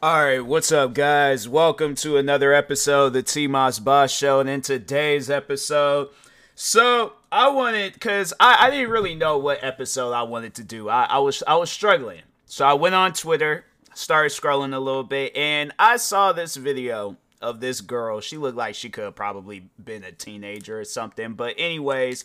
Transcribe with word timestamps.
All 0.00 0.22
right, 0.22 0.38
what's 0.38 0.70
up, 0.70 0.94
guys? 0.94 1.48
Welcome 1.48 1.96
to 1.96 2.18
another 2.18 2.54
episode 2.54 3.06
of 3.06 3.12
the 3.14 3.22
T 3.24 3.48
Moss 3.48 3.80
Boss 3.80 4.12
Show. 4.12 4.38
And 4.38 4.48
in 4.48 4.60
today's 4.60 5.28
episode, 5.28 6.10
so 6.54 7.14
I 7.32 7.48
wanted 7.48 7.94
because 7.94 8.32
I, 8.38 8.68
I 8.68 8.70
didn't 8.70 8.90
really 8.90 9.16
know 9.16 9.38
what 9.38 9.58
episode 9.60 10.12
I 10.12 10.22
wanted 10.22 10.54
to 10.54 10.62
do. 10.62 10.88
I, 10.88 11.06
I 11.06 11.18
was 11.18 11.42
I 11.48 11.56
was 11.56 11.68
struggling, 11.68 12.22
so 12.46 12.64
I 12.64 12.74
went 12.74 12.94
on 12.94 13.12
Twitter, 13.12 13.64
started 13.92 14.30
scrolling 14.30 14.72
a 14.72 14.78
little 14.78 15.02
bit, 15.02 15.36
and 15.36 15.72
I 15.80 15.96
saw 15.96 16.32
this 16.32 16.54
video 16.54 17.16
of 17.42 17.58
this 17.58 17.80
girl. 17.80 18.20
She 18.20 18.36
looked 18.36 18.56
like 18.56 18.76
she 18.76 18.90
could 18.90 19.02
have 19.02 19.16
probably 19.16 19.68
been 19.82 20.04
a 20.04 20.12
teenager 20.12 20.78
or 20.78 20.84
something. 20.84 21.32
But 21.32 21.56
anyways, 21.58 22.24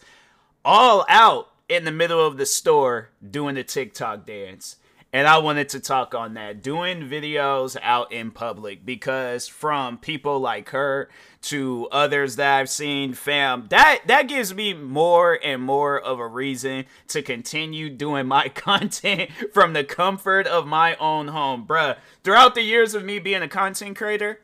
all 0.63 1.07
out 1.09 1.49
in 1.67 1.85
the 1.85 1.91
middle 1.91 2.23
of 2.23 2.37
the 2.37 2.45
store 2.45 3.09
doing 3.27 3.55
the 3.55 3.63
TikTok 3.63 4.27
dance. 4.27 4.75
And 5.13 5.27
I 5.27 5.37
wanted 5.37 5.69
to 5.69 5.79
talk 5.79 6.15
on 6.15 6.33
that. 6.33 6.63
Doing 6.63 7.07
videos 7.07 7.77
out 7.83 8.11
in 8.11 8.31
public 8.31 8.83
because 8.83 9.47
from 9.47 9.99
people 9.99 10.39
like 10.39 10.69
her 10.69 11.07
to 11.43 11.87
others 11.91 12.35
that 12.37 12.57
I've 12.57 12.69
seen, 12.69 13.13
fam, 13.13 13.67
that 13.69 14.01
that 14.07 14.27
gives 14.27 14.55
me 14.55 14.73
more 14.73 15.39
and 15.43 15.61
more 15.61 15.99
of 15.99 16.17
a 16.17 16.27
reason 16.27 16.85
to 17.09 17.21
continue 17.21 17.91
doing 17.91 18.25
my 18.25 18.47
content 18.55 19.29
from 19.53 19.73
the 19.73 19.83
comfort 19.83 20.47
of 20.47 20.65
my 20.65 20.95
own 20.95 21.27
home. 21.27 21.67
Bruh, 21.67 21.97
throughout 22.23 22.55
the 22.55 22.63
years 22.63 22.95
of 22.95 23.05
me 23.05 23.19
being 23.19 23.43
a 23.43 23.47
content 23.47 23.95
creator, 23.95 24.39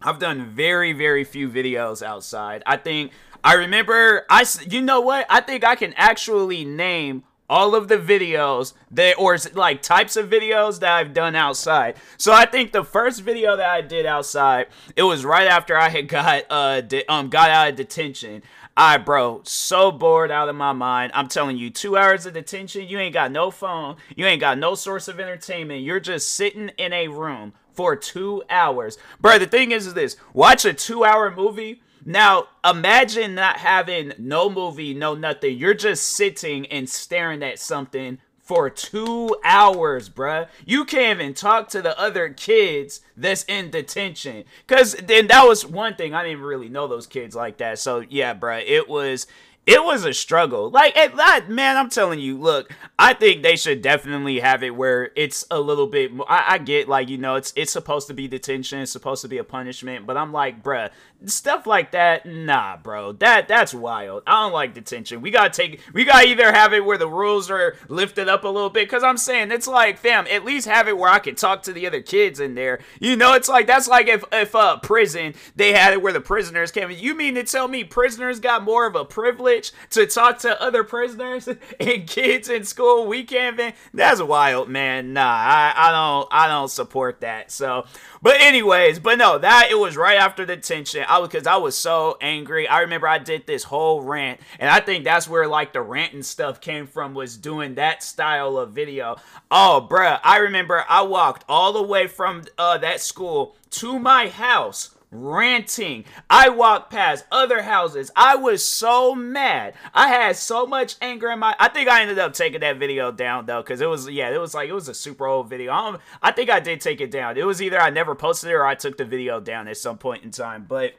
I've 0.00 0.20
done 0.20 0.46
very, 0.46 0.92
very 0.92 1.24
few 1.24 1.48
videos 1.48 2.02
outside. 2.02 2.62
I 2.66 2.76
think 2.76 3.10
I 3.42 3.54
remember 3.54 4.26
I 4.30 4.46
you 4.70 4.80
know 4.80 5.00
what? 5.00 5.26
I 5.28 5.40
think 5.40 5.64
I 5.64 5.74
can 5.74 5.92
actually 5.96 6.64
name 6.64 7.24
all 7.52 7.74
of 7.74 7.88
the 7.88 7.98
videos 7.98 8.72
that 8.90 9.18
or 9.18 9.36
like 9.52 9.82
types 9.82 10.16
of 10.16 10.30
videos 10.30 10.80
that 10.80 10.90
I've 10.90 11.12
done 11.12 11.36
outside. 11.36 11.96
So 12.16 12.32
I 12.32 12.46
think 12.46 12.72
the 12.72 12.82
first 12.82 13.20
video 13.20 13.58
that 13.58 13.68
I 13.68 13.82
did 13.82 14.06
outside, 14.06 14.68
it 14.96 15.02
was 15.02 15.22
right 15.22 15.46
after 15.46 15.76
I 15.76 15.90
had 15.90 16.08
got 16.08 16.44
uh 16.48 16.80
de- 16.80 17.06
um 17.12 17.28
got 17.28 17.50
out 17.50 17.68
of 17.68 17.76
detention. 17.76 18.42
I 18.74 18.96
bro, 18.96 19.42
so 19.44 19.92
bored 19.92 20.30
out 20.30 20.48
of 20.48 20.56
my 20.56 20.72
mind. 20.72 21.12
I'm 21.14 21.28
telling 21.28 21.58
you, 21.58 21.68
two 21.68 21.94
hours 21.94 22.24
of 22.24 22.32
detention, 22.32 22.88
you 22.88 22.98
ain't 22.98 23.12
got 23.12 23.30
no 23.30 23.50
phone, 23.50 23.96
you 24.16 24.24
ain't 24.24 24.40
got 24.40 24.56
no 24.56 24.74
source 24.74 25.06
of 25.06 25.20
entertainment. 25.20 25.82
You're 25.82 26.00
just 26.00 26.32
sitting 26.32 26.70
in 26.78 26.94
a 26.94 27.08
room 27.08 27.52
for 27.74 27.96
two 27.96 28.42
hours. 28.48 28.96
Bro, 29.20 29.40
the 29.40 29.46
thing 29.46 29.72
is, 29.72 29.86
is 29.86 29.92
this 29.92 30.16
watch 30.32 30.64
a 30.64 30.72
two 30.72 31.04
hour 31.04 31.30
movie 31.30 31.82
now, 32.04 32.48
imagine 32.64 33.34
not 33.34 33.58
having 33.58 34.12
no 34.18 34.50
movie, 34.50 34.94
no 34.94 35.14
nothing. 35.14 35.56
You're 35.56 35.74
just 35.74 36.06
sitting 36.06 36.66
and 36.66 36.88
staring 36.88 37.42
at 37.42 37.58
something 37.58 38.18
for 38.42 38.68
two 38.68 39.36
hours, 39.44 40.08
bruh. 40.08 40.48
You 40.66 40.84
can't 40.84 41.20
even 41.20 41.32
talk 41.32 41.68
to 41.68 41.80
the 41.80 41.98
other 41.98 42.28
kids 42.28 43.00
that's 43.16 43.44
in 43.44 43.70
detention. 43.70 44.44
Cause 44.66 44.94
then 44.94 45.28
that 45.28 45.46
was 45.46 45.64
one 45.64 45.94
thing. 45.94 46.12
I 46.12 46.24
didn't 46.24 46.42
really 46.42 46.68
know 46.68 46.88
those 46.88 47.06
kids 47.06 47.36
like 47.36 47.58
that. 47.58 47.78
So 47.78 48.00
yeah, 48.08 48.34
bruh, 48.34 48.64
it 48.66 48.88
was 48.88 49.28
it 49.64 49.84
was 49.84 50.04
a 50.04 50.12
struggle. 50.12 50.70
Like, 50.70 50.96
it, 50.96 51.14
that, 51.16 51.48
man, 51.48 51.76
I'm 51.76 51.88
telling 51.88 52.18
you, 52.18 52.36
look, 52.36 52.72
I 52.98 53.14
think 53.14 53.42
they 53.42 53.54
should 53.54 53.80
definitely 53.80 54.40
have 54.40 54.64
it 54.64 54.74
where 54.74 55.12
it's 55.14 55.46
a 55.52 55.60
little 55.60 55.86
bit 55.86 56.12
more. 56.12 56.30
I, 56.30 56.54
I, 56.54 56.58
get, 56.58 56.88
like, 56.88 57.08
you 57.08 57.18
know, 57.18 57.36
it's 57.36 57.52
it's 57.54 57.70
supposed 57.70 58.08
to 58.08 58.14
be 58.14 58.26
detention, 58.26 58.80
it's 58.80 58.90
supposed 58.90 59.22
to 59.22 59.28
be 59.28 59.38
a 59.38 59.44
punishment, 59.44 60.04
but 60.06 60.16
I'm 60.16 60.32
like, 60.32 60.64
bruh, 60.64 60.90
stuff 61.26 61.66
like 61.66 61.92
that, 61.92 62.26
nah, 62.26 62.76
bro, 62.76 63.12
that 63.12 63.46
that's 63.46 63.72
wild. 63.72 64.24
I 64.26 64.42
don't 64.42 64.52
like 64.52 64.74
detention. 64.74 65.20
We 65.20 65.30
gotta 65.30 65.50
take, 65.50 65.80
we 65.92 66.04
gotta 66.04 66.26
either 66.26 66.50
have 66.50 66.72
it 66.72 66.84
where 66.84 66.98
the 66.98 67.08
rules 67.08 67.48
are 67.48 67.76
lifted 67.88 68.28
up 68.28 68.42
a 68.42 68.48
little 68.48 68.70
bit, 68.70 68.88
because 68.88 69.04
I'm 69.04 69.16
saying 69.16 69.52
it's 69.52 69.68
like, 69.68 69.98
fam, 69.98 70.26
at 70.28 70.44
least 70.44 70.66
have 70.66 70.88
it 70.88 70.98
where 70.98 71.10
I 71.10 71.20
can 71.20 71.36
talk 71.36 71.62
to 71.64 71.72
the 71.72 71.86
other 71.86 72.02
kids 72.02 72.40
in 72.40 72.56
there. 72.56 72.80
You 72.98 73.14
know, 73.14 73.34
it's 73.34 73.48
like 73.48 73.68
that's 73.68 73.86
like 73.86 74.08
if 74.08 74.24
if 74.32 74.56
uh 74.56 74.78
prison 74.78 75.34
they 75.54 75.72
had 75.72 75.92
it 75.92 76.02
where 76.02 76.12
the 76.12 76.20
prisoners 76.20 76.72
came. 76.72 76.90
You 76.90 77.14
mean 77.14 77.36
to 77.36 77.44
tell 77.44 77.68
me 77.68 77.84
prisoners 77.84 78.40
got 78.40 78.64
more 78.64 78.86
of 78.86 78.96
a 78.96 79.04
privilege? 79.04 79.51
To 79.90 80.06
talk 80.06 80.38
to 80.40 80.60
other 80.60 80.84
prisoners 80.84 81.48
and 81.80 82.06
kids 82.06 82.48
in 82.48 82.64
school 82.64 83.06
weekend, 83.06 83.56
man. 83.56 83.74
That's 83.92 84.22
wild, 84.22 84.68
man. 84.68 85.12
Nah, 85.12 85.22
I, 85.22 85.72
I 85.76 85.90
don't 85.90 86.28
I 86.30 86.48
don't 86.48 86.70
support 86.70 87.20
that. 87.20 87.50
So 87.50 87.86
but 88.22 88.40
anyways, 88.40 89.00
but 89.00 89.18
no, 89.18 89.36
that 89.38 89.68
it 89.70 89.74
was 89.74 89.96
right 89.96 90.16
after 90.16 90.46
the 90.46 90.56
tension. 90.56 91.04
I 91.08 91.18
was 91.18 91.28
because 91.28 91.48
I 91.48 91.56
was 91.56 91.76
so 91.76 92.16
angry. 92.20 92.68
I 92.68 92.82
remember 92.82 93.08
I 93.08 93.18
did 93.18 93.46
this 93.48 93.64
whole 93.64 94.00
rant, 94.00 94.38
and 94.60 94.70
I 94.70 94.78
think 94.78 95.02
that's 95.02 95.28
where 95.28 95.48
like 95.48 95.72
the 95.72 95.82
ranting 95.82 96.22
stuff 96.22 96.60
came 96.60 96.86
from 96.86 97.14
was 97.14 97.36
doing 97.36 97.74
that 97.74 98.04
style 98.04 98.58
of 98.58 98.70
video. 98.70 99.16
Oh, 99.50 99.84
bruh, 99.90 100.20
I 100.22 100.38
remember 100.38 100.84
I 100.88 101.02
walked 101.02 101.44
all 101.48 101.72
the 101.72 101.82
way 101.82 102.06
from 102.06 102.44
uh, 102.56 102.78
that 102.78 103.00
school 103.00 103.56
to 103.70 103.98
my 103.98 104.28
house 104.28 104.94
ranting. 105.12 106.04
I 106.28 106.48
walked 106.48 106.90
past 106.90 107.24
other 107.30 107.62
houses. 107.62 108.10
I 108.16 108.34
was 108.36 108.64
so 108.64 109.14
mad. 109.14 109.74
I 109.94 110.08
had 110.08 110.36
so 110.36 110.66
much 110.66 110.96
anger 111.00 111.30
in 111.30 111.38
my. 111.38 111.54
I 111.60 111.68
think 111.68 111.88
I 111.88 112.00
ended 112.00 112.18
up 112.18 112.32
taking 112.32 112.60
that 112.60 112.78
video 112.78 113.12
down 113.12 113.46
though, 113.46 113.62
because 113.62 113.80
it 113.80 113.88
was 113.88 114.08
yeah, 114.08 114.30
it 114.30 114.38
was 114.38 114.54
like 114.54 114.68
it 114.68 114.74
was 114.74 114.88
a 114.88 114.94
super 114.94 115.26
old 115.26 115.48
video. 115.48 115.70
I, 115.72 115.98
I 116.22 116.32
think 116.32 116.50
I 116.50 116.58
did 116.58 116.80
take 116.80 117.00
it 117.00 117.10
down. 117.10 117.36
It 117.36 117.46
was 117.46 117.62
either 117.62 117.78
I 117.78 117.90
never 117.90 118.14
posted 118.14 118.50
it 118.50 118.54
or 118.54 118.66
I 118.66 118.74
took 118.74 118.96
the 118.96 119.04
video 119.04 119.38
down 119.38 119.68
at 119.68 119.76
some 119.76 119.98
point 119.98 120.24
in 120.24 120.30
time, 120.30 120.64
but. 120.66 120.94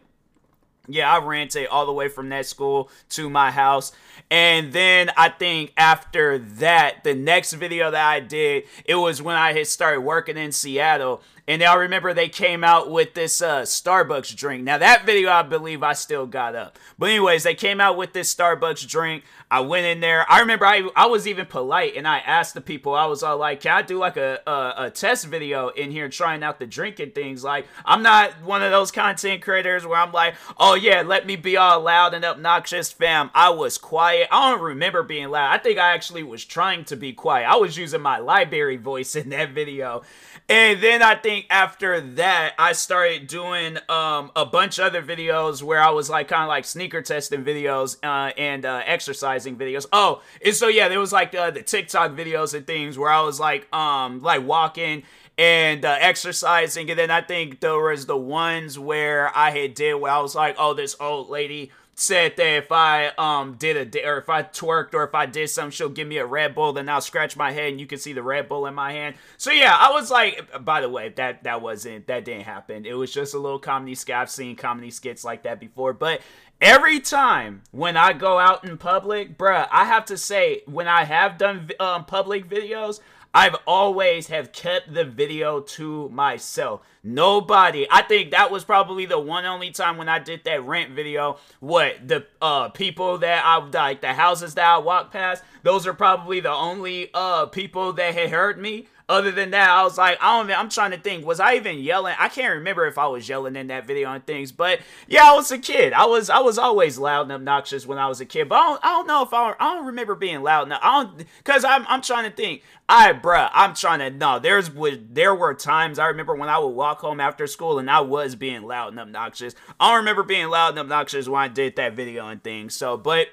Yeah, 0.86 1.10
I 1.10 1.24
ranted 1.24 1.68
all 1.68 1.86
the 1.86 1.94
way 1.94 2.10
from 2.10 2.28
that 2.28 2.46
school 2.46 2.90
to 3.12 3.30
my 3.30 3.52
house. 3.52 3.94
And 4.30 4.74
then 4.74 5.12
I 5.16 5.30
think 5.30 5.72
after 5.78 6.38
that, 6.38 7.06
the 7.06 7.16
next 7.16 7.54
video 7.54 7.90
that 7.90 8.06
I 8.06 8.20
did, 8.20 8.66
it 8.84 8.96
was 8.96 9.22
when 9.22 9.38
I 9.38 9.54
had 9.54 9.68
started 9.68 10.02
working 10.02 10.36
in 10.36 10.52
Seattle 10.52 11.22
and 11.48 11.62
I 11.62 11.74
remember 11.76 12.14
they 12.14 12.30
came 12.30 12.64
out 12.64 12.90
with 12.90 13.14
this 13.16 13.42
uh, 13.42 13.64
Starbucks 13.64 14.36
drink. 14.36 14.64
Now 14.64 14.78
that 14.78 15.06
video, 15.06 15.30
I 15.30 15.42
believe 15.42 15.84
I 15.84 15.94
still 15.94 16.26
got 16.26 16.56
up. 16.56 16.80
But 16.98 17.10
anyways, 17.10 17.44
they 17.44 17.56
came 17.56 17.82
out 17.82 17.98
with 17.98 18.14
this 18.14 18.34
Starbucks 18.34 18.88
drink. 18.88 19.24
I 19.52 19.60
went 19.60 19.86
in 19.86 20.00
there. 20.00 20.26
I 20.32 20.40
remember 20.40 20.66
I 20.66 20.90
I 20.96 21.06
was 21.08 21.28
even 21.28 21.46
polite 21.46 21.96
and 21.96 22.08
I 22.08 22.20
asked 22.20 22.54
the 22.54 22.62
people. 22.62 22.96
I 22.96 23.06
was 23.06 23.24
all 23.24 23.38
like, 23.38 23.62
"Can 23.62 23.72
I 23.72 23.82
do 23.82 24.00
like 24.00 24.18
a 24.18 24.40
a, 24.48 24.86
a 24.86 24.90
test 24.90 25.28
video 25.28 25.68
in 25.70 25.92
here 25.92 26.10
trying 26.10 26.44
out 26.44 26.60
the 26.60 26.66
drinking 26.66 27.12
things?" 27.12 27.44
Like 27.44 27.68
I'm 27.86 28.02
not 28.02 28.42
one 28.44 28.64
of 28.64 28.72
those 28.72 28.92
content 28.92 29.42
creators 29.42 29.86
where 29.86 30.00
I'm 30.00 30.14
like, 30.14 30.36
"Oh 30.58 30.76
yeah, 30.76 31.02
let 31.02 31.28
me 31.28 31.36
be 31.36 31.58
all 31.58 31.82
loud 31.82 32.14
and 32.14 32.24
obnoxious." 32.24 32.92
Fam, 32.92 33.30
I 33.36 33.50
was 33.50 33.78
quiet. 33.78 34.30
I 34.32 34.50
don't 34.50 34.62
remember 34.62 35.04
being 35.04 35.30
loud. 35.30 35.54
I 35.54 35.58
think 35.58 35.78
I 35.78 35.94
actually 35.94 36.24
was 36.24 36.46
trying 36.46 36.86
to 36.86 36.96
be 36.96 37.14
quiet. 37.14 37.48
I 37.48 37.58
was 37.58 37.78
using 37.78 38.02
my 38.02 38.20
library 38.20 38.78
voice 38.78 39.16
in 39.16 39.30
that 39.30 39.52
video. 39.52 40.04
And 40.50 40.82
then 40.82 41.02
I 41.02 41.16
think 41.16 41.46
after 41.50 42.02
that, 42.02 42.54
I 42.60 42.74
started 42.74 43.28
doing 43.28 43.78
um, 43.88 44.30
a 44.36 44.46
bunch 44.46 44.78
of 44.78 44.86
other 44.86 45.02
videos 45.02 45.64
where 45.64 45.80
I 45.80 45.90
was 45.92 46.10
like 46.10 46.28
kind 46.28 46.44
of 46.44 46.50
like 46.50 46.66
sneaker 46.66 47.02
testing 47.02 47.46
videos 47.46 47.98
uh, 48.04 48.34
and 48.38 48.66
uh, 48.66 48.82
exercising 48.86 49.56
videos. 49.56 49.86
Oh, 49.94 50.22
and 50.46 50.54
so 50.54 50.68
yeah, 50.68 50.90
there 50.90 51.00
was 51.00 51.14
like 51.14 51.34
uh, 51.34 51.52
the 51.52 51.64
TikTok 51.64 52.12
videos 52.12 52.54
and 52.54 52.68
things 52.68 52.98
where 52.98 53.10
I 53.10 53.22
was 53.22 53.40
like 53.40 53.74
um 53.74 54.22
like 54.22 54.46
walking 54.46 55.04
and 55.38 55.84
uh, 55.84 55.98
exercising, 56.00 56.90
and 56.90 57.00
then 57.00 57.10
I 57.10 57.22
think 57.22 57.60
there 57.60 57.80
was 57.80 58.06
the 58.06 58.18
ones 58.18 58.78
where 58.78 59.36
I 59.36 59.50
had 59.50 59.74
did 59.74 59.96
where 59.96 60.12
I 60.12 60.20
was 60.20 60.36
like, 60.36 60.56
oh, 60.60 60.74
this 60.76 60.96
old 61.00 61.30
lady 61.30 61.72
said 61.96 62.36
that 62.38 62.58
if 62.58 62.72
I 62.72 63.08
um 63.18 63.56
did 63.56 63.96
a 63.96 64.08
or 64.08 64.18
if 64.18 64.30
I 64.30 64.44
twerked 64.44 64.94
or 64.94 65.04
if 65.04 65.14
I 65.14 65.26
did 65.26 65.50
something, 65.50 65.72
she'll 65.72 65.90
give 65.90 66.08
me 66.08 66.18
a 66.18 66.26
Red 66.26 66.56
Bull. 66.56 66.74
Then 66.74 66.90
I'll 66.90 67.02
scratch 67.02 67.38
my 67.38 67.52
head 67.52 67.72
and 67.72 67.80
you 67.80 67.88
can 67.88 68.00
see 68.00 68.14
the 68.14 68.24
Red 68.24 68.50
Bull 68.50 68.66
in 68.66 68.74
my 68.74 68.92
hand. 68.92 69.16
So 69.38 69.52
yeah, 69.52 69.76
I 69.78 69.92
was 69.92 70.10
like, 70.10 70.50
by 70.64 70.82
the 70.82 70.90
way, 70.90 71.10
that 71.10 71.44
that 71.44 71.62
wasn't 71.62 72.08
that 72.08 72.26
didn't 72.26 72.46
happen. 72.46 72.86
It 72.86 72.94
was 72.94 73.14
just 73.14 73.34
a 73.34 73.40
little 73.40 73.60
comedy 73.60 73.96
skit. 73.96 74.16
I've 74.16 74.30
seen 74.30 74.56
comedy 74.56 74.92
skits 74.92 75.24
like 75.24 75.44
that 75.44 75.60
before, 75.60 75.94
but. 75.94 76.22
Every 76.62 77.02
time 77.02 77.64
when 77.72 77.98
I 77.98 78.14
go 78.14 78.40
out 78.40 78.64
in 78.64 78.78
public, 78.78 79.38
bruh, 79.38 79.68
I 79.70 79.84
have 79.84 80.06
to 80.06 80.18
say, 80.18 80.62
when 80.66 80.88
I 80.88 81.04
have 81.04 81.38
done 81.38 81.70
um, 81.78 82.06
public 82.06 82.48
videos, 82.48 83.02
I've 83.36 83.56
always 83.66 84.28
have 84.28 84.52
kept 84.52 84.94
the 84.94 85.04
video 85.04 85.60
to 85.60 86.08
myself. 86.10 86.82
Nobody. 87.04 87.88
I 87.90 88.04
think 88.04 88.30
that 88.32 88.52
was 88.52 88.64
probably 88.64 89.08
the 89.08 89.18
one 89.18 89.46
only 89.46 89.72
time 89.72 89.98
when 89.98 90.08
I 90.08 90.20
did 90.20 90.44
that 90.44 90.64
rent 90.64 90.92
video. 90.92 91.38
What 91.60 92.08
the 92.08 92.28
uh 92.42 92.70
people 92.70 93.18
that 93.18 93.44
I 93.44 93.58
like 93.58 94.02
the 94.02 94.14
houses 94.14 94.54
that 94.54 94.66
I 94.66 94.78
walked 94.78 95.12
past, 95.12 95.44
those 95.64 95.88
are 95.88 95.94
probably 95.94 96.40
the 96.40 96.52
only 96.52 97.10
uh 97.14 97.48
people 97.48 97.94
that 97.94 98.14
had 98.14 98.30
heard 98.30 98.60
me 98.60 98.88
other 99.10 99.32
than 99.32 99.52
that, 99.52 99.70
I 99.70 99.84
was 99.84 99.98
like, 99.98 100.18
I 100.22 100.38
don't. 100.38 100.52
I'm 100.58 100.70
trying 100.70 100.92
to 100.92 100.98
think. 100.98 101.26
Was 101.26 101.40
I 101.40 101.56
even 101.56 101.80
yelling? 101.80 102.16
I 102.18 102.30
can't 102.30 102.56
remember 102.56 102.88
if 102.88 102.98
I 102.98 103.08
was 103.08 103.28
yelling 103.28 103.58
in 103.58 103.68
that 103.68 103.86
video 103.86 104.12
and 104.12 104.26
things. 104.26 104.54
But 104.54 104.80
yeah, 105.08 105.30
I 105.30 105.34
was 105.34 105.52
a 105.52 105.58
kid. 105.58 105.92
I 105.92 106.06
was. 106.06 106.30
I 106.30 106.40
was 106.40 106.58
always 106.58 106.98
loud 106.98 107.24
and 107.24 107.32
obnoxious 107.34 107.86
when 107.86 107.98
I 107.98 108.08
was 108.08 108.22
a 108.22 108.26
kid. 108.26 108.48
But 108.48 108.56
I 108.56 108.64
don't. 108.64 108.86
I 108.86 108.90
don't 108.90 109.08
know 109.08 109.24
if 109.24 109.34
I. 109.34 109.56
I 109.60 109.76
don't 109.76 109.88
remember 109.88 110.16
being 110.16 110.42
loud. 110.42 110.70
Now 110.70 110.80
I 110.82 111.04
don't. 111.04 111.26
Cause 111.44 111.66
I'm. 111.66 111.86
I'm 111.88 112.02
trying 112.02 112.30
to 112.30 112.36
think. 112.36 112.64
I, 112.88 113.12
bruh, 113.14 113.50
I'm 113.54 113.74
trying 113.74 114.00
to. 114.00 114.10
No, 114.10 114.40
there's. 114.40 114.70
There 115.10 115.36
were 115.36 115.54
times 115.54 116.00
I 116.00 116.08
remember 116.08 116.34
when 116.36 116.50
I 116.50 116.58
would 116.58 116.70
walk 116.70 117.02
home 117.02 117.20
after 117.20 117.46
school 117.46 117.80
and 117.80 117.92
I 117.92 118.00
was 118.00 118.36
being 118.36 118.64
loud 118.64 118.90
and 118.90 119.00
obnoxious. 119.00 119.54
I 119.82 119.90
don't 119.90 119.98
remember 119.98 120.24
being 120.24 120.48
loud 120.48 120.70
and 120.70 120.80
obnoxious 120.80 121.28
when 121.28 121.42
I 121.42 121.50
did 121.50 121.76
that 121.76 121.94
video 121.94 122.30
and 122.30 122.42
things. 122.42 122.74
So, 122.74 122.96
but 122.96 123.28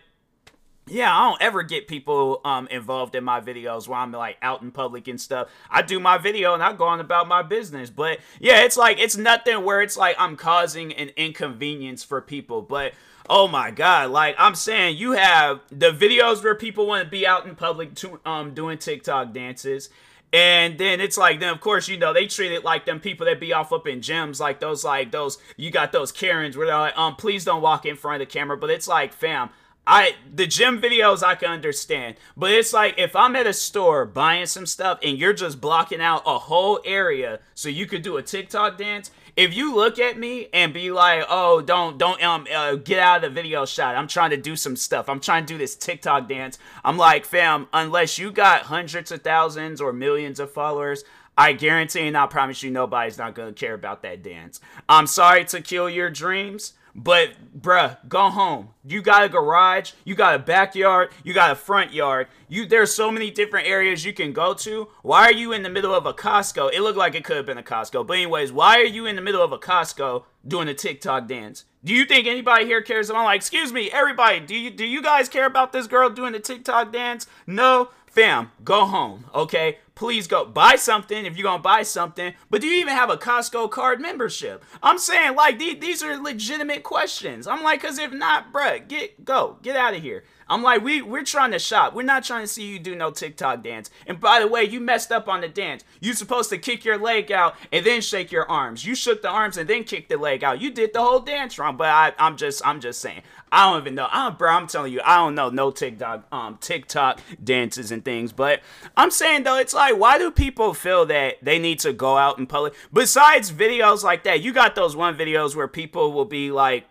yeah, 0.90 1.16
I 1.16 1.28
don't 1.28 1.40
ever 1.40 1.62
get 1.62 1.88
people 1.88 2.40
um, 2.44 2.66
involved 2.68 3.14
in 3.14 3.24
my 3.24 3.40
videos 3.40 3.88
where 3.88 3.98
I'm 3.98 4.12
like 4.12 4.36
out 4.42 4.62
in 4.62 4.70
public 4.70 5.08
and 5.08 5.20
stuff. 5.20 5.48
I 5.70 5.82
do 5.82 6.00
my 6.00 6.18
video 6.18 6.54
and 6.54 6.62
I 6.62 6.72
go 6.72 6.84
on 6.84 7.00
about 7.00 7.28
my 7.28 7.42
business. 7.42 7.90
But 7.90 8.18
yeah, 8.40 8.64
it's 8.64 8.76
like 8.76 8.98
it's 8.98 9.16
nothing 9.16 9.64
where 9.64 9.80
it's 9.80 9.96
like 9.96 10.16
I'm 10.18 10.36
causing 10.36 10.92
an 10.92 11.10
inconvenience 11.16 12.04
for 12.04 12.20
people. 12.20 12.62
But 12.62 12.92
oh 13.28 13.48
my 13.48 13.70
god, 13.70 14.10
like 14.10 14.34
I'm 14.38 14.54
saying, 14.54 14.96
you 14.96 15.12
have 15.12 15.60
the 15.70 15.92
videos 15.92 16.42
where 16.42 16.54
people 16.54 16.86
want 16.86 17.04
to 17.04 17.10
be 17.10 17.26
out 17.26 17.46
in 17.46 17.54
public 17.54 17.94
to, 17.96 18.20
um 18.26 18.54
doing 18.54 18.78
TikTok 18.78 19.32
dances. 19.32 19.90
And 20.32 20.78
then 20.78 21.00
it's 21.00 21.18
like, 21.18 21.40
then 21.40 21.52
of 21.52 21.60
course, 21.60 21.88
you 21.88 21.96
know, 21.96 22.12
they 22.12 22.26
treat 22.26 22.52
it 22.52 22.64
like 22.64 22.84
them 22.86 23.00
people 23.00 23.26
that 23.26 23.40
be 23.40 23.52
off 23.52 23.72
up 23.72 23.88
in 23.88 24.00
gyms, 24.00 24.38
like 24.38 24.60
those, 24.60 24.84
like 24.84 25.10
those, 25.10 25.38
you 25.56 25.72
got 25.72 25.90
those 25.90 26.12
Karens 26.12 26.56
where 26.56 26.66
they're 26.66 26.78
like, 26.78 26.96
um, 26.96 27.16
please 27.16 27.44
don't 27.44 27.62
walk 27.62 27.84
in 27.84 27.96
front 27.96 28.22
of 28.22 28.28
the 28.28 28.32
camera. 28.32 28.56
But 28.56 28.70
it's 28.70 28.86
like, 28.86 29.12
fam, 29.12 29.50
I 29.90 30.14
the 30.32 30.46
gym 30.46 30.80
videos 30.80 31.24
I 31.24 31.34
can 31.34 31.50
understand, 31.50 32.14
but 32.36 32.52
it's 32.52 32.72
like 32.72 32.94
if 32.96 33.16
I'm 33.16 33.34
at 33.34 33.48
a 33.48 33.52
store 33.52 34.06
buying 34.06 34.46
some 34.46 34.64
stuff 34.64 35.00
and 35.02 35.18
you're 35.18 35.32
just 35.32 35.60
blocking 35.60 36.00
out 36.00 36.22
a 36.24 36.38
whole 36.38 36.78
area 36.84 37.40
so 37.56 37.68
you 37.68 37.86
could 37.86 38.02
do 38.02 38.16
a 38.16 38.22
TikTok 38.22 38.78
dance. 38.78 39.10
If 39.36 39.52
you 39.52 39.74
look 39.74 39.98
at 39.98 40.16
me 40.16 40.48
and 40.52 40.72
be 40.72 40.92
like, 40.92 41.24
"Oh, 41.28 41.60
don't 41.60 41.98
don't 41.98 42.22
um 42.22 42.46
uh, 42.54 42.76
get 42.76 43.00
out 43.00 43.16
of 43.16 43.22
the 43.22 43.30
video 43.30 43.66
shot. 43.66 43.96
I'm 43.96 44.06
trying 44.06 44.30
to 44.30 44.36
do 44.36 44.54
some 44.54 44.76
stuff. 44.76 45.08
I'm 45.08 45.18
trying 45.18 45.44
to 45.46 45.54
do 45.54 45.58
this 45.58 45.74
TikTok 45.74 46.28
dance." 46.28 46.56
I'm 46.84 46.96
like, 46.96 47.24
"Fam, 47.24 47.66
unless 47.72 48.16
you 48.16 48.30
got 48.30 48.62
hundreds 48.62 49.10
of 49.10 49.22
thousands 49.22 49.80
or 49.80 49.92
millions 49.92 50.38
of 50.38 50.52
followers, 50.52 51.02
I 51.36 51.52
guarantee 51.52 52.06
and 52.06 52.16
I 52.16 52.26
promise 52.26 52.62
you 52.62 52.70
nobody's 52.70 53.18
not 53.18 53.34
going 53.34 53.52
to 53.52 53.58
care 53.58 53.74
about 53.74 54.02
that 54.02 54.22
dance. 54.22 54.60
I'm 54.88 55.08
sorry 55.08 55.44
to 55.46 55.60
kill 55.60 55.90
your 55.90 56.10
dreams, 56.10 56.74
but 56.94 57.30
bruh, 57.58 57.96
go 58.08 58.30
home. 58.30 58.68
You 58.84 59.02
got 59.02 59.24
a 59.24 59.28
garage, 59.28 59.92
you 60.04 60.14
got 60.14 60.34
a 60.34 60.38
backyard, 60.38 61.10
you 61.24 61.32
got 61.32 61.50
a 61.50 61.54
front 61.54 61.92
yard. 61.92 62.28
You 62.48 62.66
there's 62.66 62.94
so 62.94 63.10
many 63.10 63.30
different 63.30 63.66
areas 63.66 64.04
you 64.04 64.12
can 64.12 64.32
go 64.32 64.54
to. 64.54 64.88
Why 65.02 65.26
are 65.26 65.32
you 65.32 65.52
in 65.52 65.62
the 65.62 65.70
middle 65.70 65.94
of 65.94 66.06
a 66.06 66.12
Costco? 66.12 66.72
It 66.72 66.80
looked 66.80 66.98
like 66.98 67.14
it 67.14 67.24
could 67.24 67.36
have 67.36 67.46
been 67.46 67.58
a 67.58 67.62
Costco. 67.62 68.06
But 68.06 68.14
anyways, 68.14 68.52
why 68.52 68.78
are 68.78 68.84
you 68.84 69.06
in 69.06 69.16
the 69.16 69.22
middle 69.22 69.42
of 69.42 69.52
a 69.52 69.58
Costco 69.58 70.24
doing 70.46 70.68
a 70.68 70.74
TikTok 70.74 71.26
dance? 71.26 71.64
Do 71.84 71.94
you 71.94 72.04
think 72.04 72.26
anybody 72.26 72.66
here 72.66 72.82
cares? 72.82 73.10
I'm 73.10 73.24
like, 73.24 73.36
excuse 73.36 73.72
me, 73.72 73.90
everybody, 73.90 74.40
do 74.40 74.56
you 74.56 74.70
do 74.70 74.84
you 74.84 75.02
guys 75.02 75.28
care 75.28 75.46
about 75.46 75.72
this 75.72 75.86
girl 75.86 76.10
doing 76.10 76.32
the 76.32 76.40
TikTok 76.40 76.92
dance? 76.92 77.26
No? 77.46 77.90
Fam, 78.06 78.50
go 78.64 78.86
home, 78.86 79.26
okay? 79.32 79.78
Please 80.00 80.26
go 80.26 80.46
buy 80.46 80.76
something 80.76 81.26
if 81.26 81.36
you're 81.36 81.44
gonna 81.44 81.62
buy 81.62 81.82
something. 81.82 82.32
But 82.48 82.62
do 82.62 82.66
you 82.66 82.80
even 82.80 82.94
have 82.94 83.10
a 83.10 83.18
Costco 83.18 83.70
card 83.70 84.00
membership? 84.00 84.64
I'm 84.82 84.98
saying 84.98 85.36
like 85.36 85.58
these, 85.58 85.78
these 85.78 86.02
are 86.02 86.16
legitimate 86.16 86.82
questions. 86.84 87.46
I'm 87.46 87.62
like, 87.62 87.82
cause 87.82 87.98
if 87.98 88.10
not, 88.10 88.50
bruh, 88.50 88.88
get 88.88 89.26
go, 89.26 89.58
get 89.60 89.76
out 89.76 89.92
of 89.92 90.00
here. 90.00 90.24
I'm 90.50 90.64
like, 90.64 90.82
we 90.82 91.00
we're 91.00 91.22
trying 91.22 91.52
to 91.52 91.60
shop. 91.60 91.94
We're 91.94 92.02
not 92.02 92.24
trying 92.24 92.42
to 92.42 92.48
see 92.48 92.66
you 92.66 92.80
do 92.80 92.96
no 92.96 93.12
TikTok 93.12 93.62
dance. 93.62 93.88
And 94.08 94.18
by 94.18 94.40
the 94.40 94.48
way, 94.48 94.64
you 94.64 94.80
messed 94.80 95.12
up 95.12 95.28
on 95.28 95.40
the 95.40 95.48
dance. 95.48 95.84
You 96.00 96.12
supposed 96.12 96.50
to 96.50 96.58
kick 96.58 96.84
your 96.84 96.98
leg 96.98 97.30
out 97.30 97.54
and 97.72 97.86
then 97.86 98.00
shake 98.00 98.32
your 98.32 98.50
arms. 98.50 98.84
You 98.84 98.96
shook 98.96 99.22
the 99.22 99.28
arms 99.28 99.56
and 99.56 99.70
then 99.70 99.84
kicked 99.84 100.08
the 100.08 100.16
leg 100.16 100.42
out. 100.42 100.60
You 100.60 100.72
did 100.72 100.92
the 100.92 101.00
whole 101.00 101.20
dance 101.20 101.56
wrong. 101.56 101.76
But 101.76 101.86
I, 101.86 102.12
I'm 102.18 102.36
just 102.36 102.66
I'm 102.66 102.80
just 102.80 103.00
saying. 103.00 103.22
I 103.52 103.70
don't 103.70 103.80
even 103.80 103.94
know. 103.94 104.08
I'm 104.10 104.36
bro. 104.36 104.50
I'm 104.50 104.66
telling 104.66 104.92
you, 104.92 105.00
I 105.04 105.16
don't 105.16 105.36
know 105.36 105.50
no 105.50 105.70
TikTok 105.70 106.26
um 106.32 106.58
TikTok 106.60 107.20
dances 107.42 107.92
and 107.92 108.04
things. 108.04 108.32
But 108.32 108.60
I'm 108.96 109.12
saying 109.12 109.44
though, 109.44 109.56
it's 109.56 109.72
like, 109.72 109.96
why 109.96 110.18
do 110.18 110.32
people 110.32 110.74
feel 110.74 111.06
that 111.06 111.36
they 111.42 111.60
need 111.60 111.78
to 111.80 111.92
go 111.92 112.16
out 112.16 112.38
in 112.38 112.48
public? 112.48 112.74
Besides 112.92 113.52
videos 113.52 114.02
like 114.02 114.24
that, 114.24 114.42
you 114.42 114.52
got 114.52 114.74
those 114.74 114.96
one 114.96 115.16
videos 115.16 115.54
where 115.54 115.68
people 115.68 116.12
will 116.12 116.24
be 116.24 116.50
like 116.50 116.86